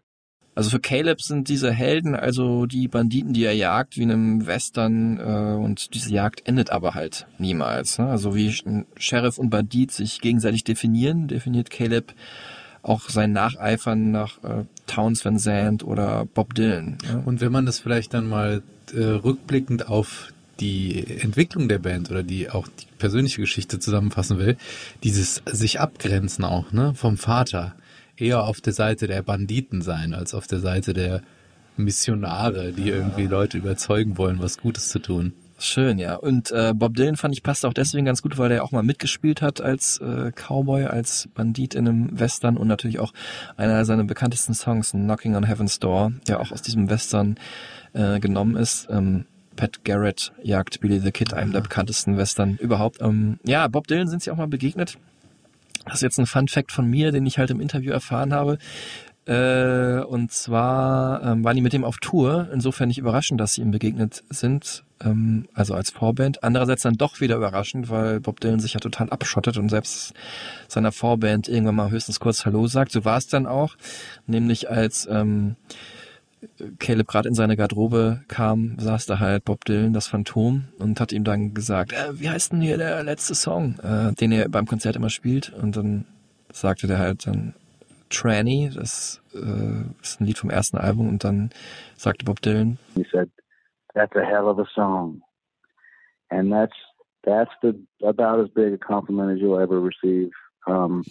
[0.55, 4.47] Also für Caleb sind diese Helden also die Banditen, die er jagt, wie in einem
[4.47, 7.99] Western äh, und diese Jagd endet aber halt niemals.
[7.99, 8.07] Ne?
[8.07, 8.55] Also wie
[8.97, 12.13] Sheriff und Bandit sich gegenseitig definieren, definiert Caleb
[12.81, 16.97] auch sein Nacheifern nach äh, Towns Van Zandt oder Bob Dylan.
[17.03, 17.21] Ne?
[17.25, 18.61] Und wenn man das vielleicht dann mal
[18.93, 24.55] äh, rückblickend auf die Entwicklung der Band oder die auch die persönliche Geschichte zusammenfassen will,
[25.03, 27.75] dieses sich abgrenzen auch, ne, vom Vater
[28.17, 31.21] eher auf der Seite der Banditen sein, als auf der Seite der
[31.77, 35.33] Missionare, die irgendwie Leute überzeugen wollen, was Gutes zu tun.
[35.57, 36.15] Schön, ja.
[36.15, 38.83] Und äh, Bob Dylan fand ich passt auch deswegen ganz gut, weil er auch mal
[38.83, 43.13] mitgespielt hat als äh, Cowboy, als Bandit in einem Western und natürlich auch
[43.55, 47.37] einer seiner bekanntesten Songs, Knocking on Heaven's Door, der auch aus diesem Western
[47.93, 48.87] äh, genommen ist.
[48.89, 49.25] Ähm,
[49.55, 53.01] Pat Garrett jagt Billy the Kid, einem der bekanntesten Western überhaupt.
[53.01, 54.97] Ähm, ja, Bob Dylan sind sie auch mal begegnet.
[55.85, 58.57] Das ist jetzt ein Fun Fact von mir, den ich halt im Interview erfahren habe.
[59.27, 62.49] Äh, und zwar ähm, waren die mit dem auf Tour.
[62.53, 64.83] Insofern nicht überraschend, dass sie ihm begegnet sind.
[65.03, 66.43] Ähm, also als Vorband.
[66.43, 70.13] Andererseits dann doch wieder überraschend, weil Bob Dylan sich ja total abschottet und selbst
[70.67, 72.91] seiner Vorband irgendwann mal höchstens kurz Hallo sagt.
[72.91, 73.75] So war es dann auch.
[74.27, 75.55] Nämlich als ähm,
[76.79, 81.11] Caleb gerade in seine Garderobe kam, saß da halt Bob Dylan, das Phantom, und hat
[81.11, 84.65] ihm dann gesagt, äh, wie heißt denn hier der letzte Song, äh, den er beim
[84.65, 85.53] Konzert immer spielt?
[85.53, 86.05] Und dann
[86.51, 87.53] sagte der halt dann
[88.09, 91.49] Tranny, das äh, ist ein Lied vom ersten Album, und dann
[91.95, 93.29] sagte Bob Dylan, He said,
[93.93, 95.21] "That's a hell of a song,"
[96.29, 96.75] and that's
[97.23, 97.73] that's the
[98.03, 100.31] about as big a compliment as you'll ever receive.
[100.67, 101.03] Um,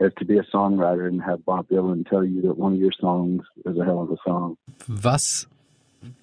[0.00, 2.92] is to be a songwriter and have Bob Dylan tell you that one of your
[2.92, 4.56] songs is a hell of a song.
[4.88, 5.46] Was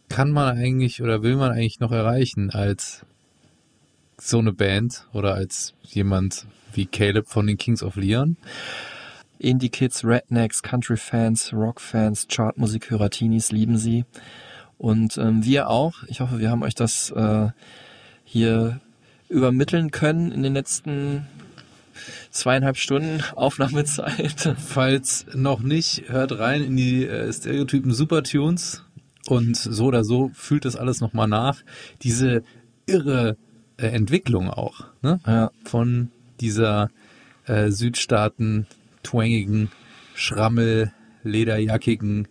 [0.09, 3.05] kann man eigentlich oder will man eigentlich noch erreichen als
[4.17, 8.37] so eine Band oder als jemand wie Caleb von den Kings of Leon.
[9.39, 14.05] Indie-Kids, Rednecks, Country-Fans, Rock-Fans, Chartmusikhörer, Teenies lieben sie.
[14.79, 16.03] Und ähm, wir auch.
[16.07, 17.49] Ich hoffe, wir haben euch das äh,
[18.23, 18.79] hier
[19.29, 21.27] übermitteln können in den letzten
[22.31, 24.55] zweieinhalb Stunden Aufnahmezeit.
[24.57, 28.83] Falls noch nicht, hört rein in die äh, Stereotypen Supertunes
[29.27, 31.61] und so oder so fühlt das alles nochmal nach.
[32.01, 32.43] Diese
[32.85, 33.37] irre
[33.77, 35.19] äh, Entwicklung auch ne?
[35.25, 35.51] Ja.
[35.63, 36.89] von dieser
[37.45, 38.67] äh, Südstaaten
[39.03, 39.69] twangigen,
[40.15, 40.93] schrammel,
[41.23, 42.27] lederjackigen,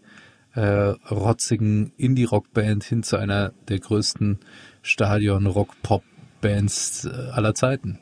[0.54, 4.38] äh, rotzigen Indie-Rock-Band hin zu einer der größten
[4.82, 7.98] Stadion-Rock-Pop-Bands äh, aller Zeiten.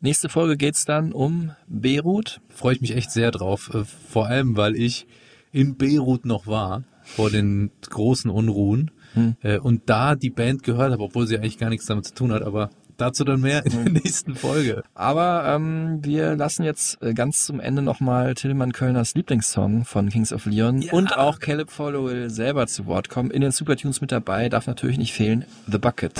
[0.00, 2.40] Nächste Folge geht's dann um Beirut.
[2.48, 5.06] Freue ich mich echt sehr drauf, äh, vor allem weil ich
[5.52, 9.36] in Beirut noch war vor den großen Unruhen Hm.
[9.42, 12.32] äh, und da die Band gehört habe, obwohl sie eigentlich gar nichts damit zu tun
[12.32, 14.82] hat, aber dazu dann mehr in der nächsten Folge.
[14.94, 20.32] Aber ähm, wir lassen jetzt äh, ganz zum Ende nochmal Tillmann Kölners Lieblingssong von Kings
[20.32, 23.30] of Leon und auch Caleb Followill selber zu Wort kommen.
[23.30, 26.12] In den Supertunes mit dabei darf natürlich nicht fehlen The Bucket.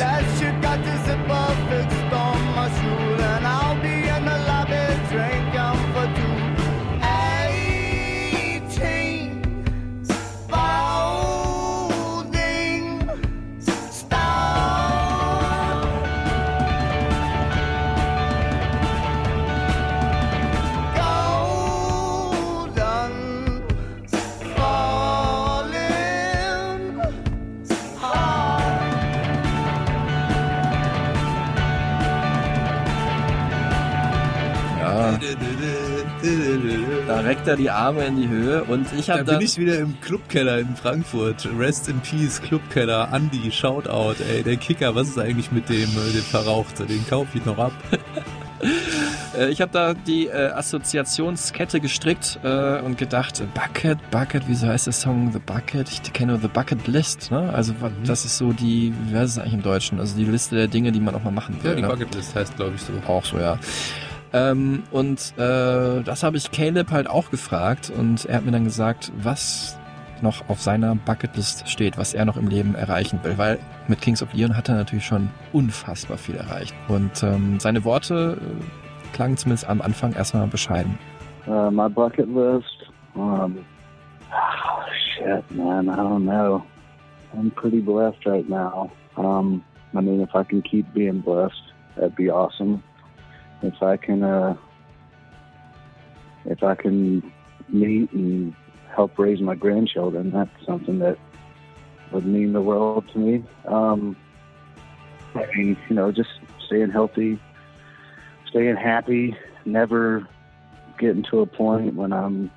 [37.27, 39.79] Reckt er die Arme in die Höhe und ich Da habe bin da, ich wieder
[39.79, 41.49] im Clubkeller in Frankfurt.
[41.59, 46.13] Rest in Peace, Clubkeller, Andi, Shoutout, ey, der Kicker, was ist eigentlich mit dem, äh,
[46.13, 46.87] dem Verrauchte?
[46.87, 47.73] Den kaufe ich noch ab.
[49.39, 54.87] äh, ich habe da die äh, Assoziationskette gestrickt äh, und gedacht, Bucket, Bucket, wieso heißt
[54.87, 55.89] der Song The Bucket?
[55.91, 57.53] Ich kenne nur The Bucket List, ne?
[57.53, 58.05] Also Mhm.
[58.07, 60.01] das ist so die, wie heißt es eigentlich im Deutschen?
[60.01, 61.71] Also die Liste der Dinge, die man auch mal machen will.
[61.73, 61.89] Ja, die ne?
[61.89, 62.93] Bucketlist heißt, glaube ich, so.
[63.07, 63.59] Auch so, ja.
[64.33, 68.65] Ähm, und äh, das habe ich Caleb halt auch gefragt und er hat mir dann
[68.65, 69.79] gesagt, was
[70.23, 73.59] noch auf seiner Bucketlist steht, was er noch im Leben erreichen will, weil
[73.89, 76.75] mit Kings of Leon hat er natürlich schon unfassbar viel erreicht.
[76.89, 80.99] Und ähm, seine Worte äh, klangen zumindest am Anfang erstmal bescheiden.
[81.47, 82.91] Uh, my bucket list.
[83.15, 83.65] Um,
[84.33, 84.83] oh,
[85.15, 85.89] shit, man.
[85.89, 86.63] I don't know.
[87.37, 88.91] I'm pretty blessed right now.
[89.17, 89.63] Um,
[89.95, 91.63] I mean, if I can keep being blessed,
[91.95, 92.83] that'd be awesome.
[93.63, 94.57] If I can, uh,
[96.45, 97.33] if I can
[97.69, 98.55] meet and
[98.95, 101.19] help raise my grandchildren, that's something that
[102.13, 103.45] would mean the world to me.
[103.67, 104.17] Um,
[105.35, 106.31] I mean, you know, just
[106.67, 107.39] staying healthy,
[108.49, 110.27] staying happy, never
[110.99, 112.51] getting to a point when I'm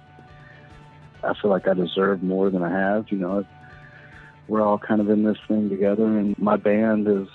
[1.21, 3.45] I feel like I deserve more than I have, you know.
[4.47, 7.27] We're all kind of in this thing together and my band is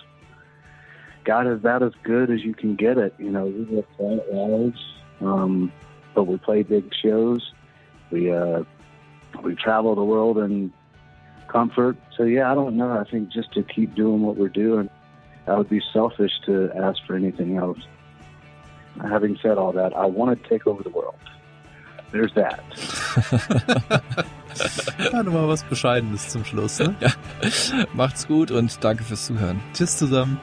[1.25, 3.47] got about as good as you can get it, you know.
[3.47, 4.81] We get flat lives,
[5.21, 5.73] um,
[6.15, 7.53] but we play big shows.
[8.11, 8.65] We uh
[9.43, 10.73] we travel the world in
[11.49, 11.97] comfort.
[12.17, 12.93] So yeah, I don't know.
[12.93, 14.89] I think just to keep doing what we're doing,
[15.47, 17.81] I would be selfish to ask for anything else.
[19.03, 21.19] Having said all that, I want to take over the world.
[22.13, 22.63] There's that.
[25.13, 26.95] Ja, nochmal was Bescheidenes zum Schluss, ne?
[27.93, 29.61] Macht's gut und danke fürs Zuhören.
[29.73, 30.41] Tschüss zusammen.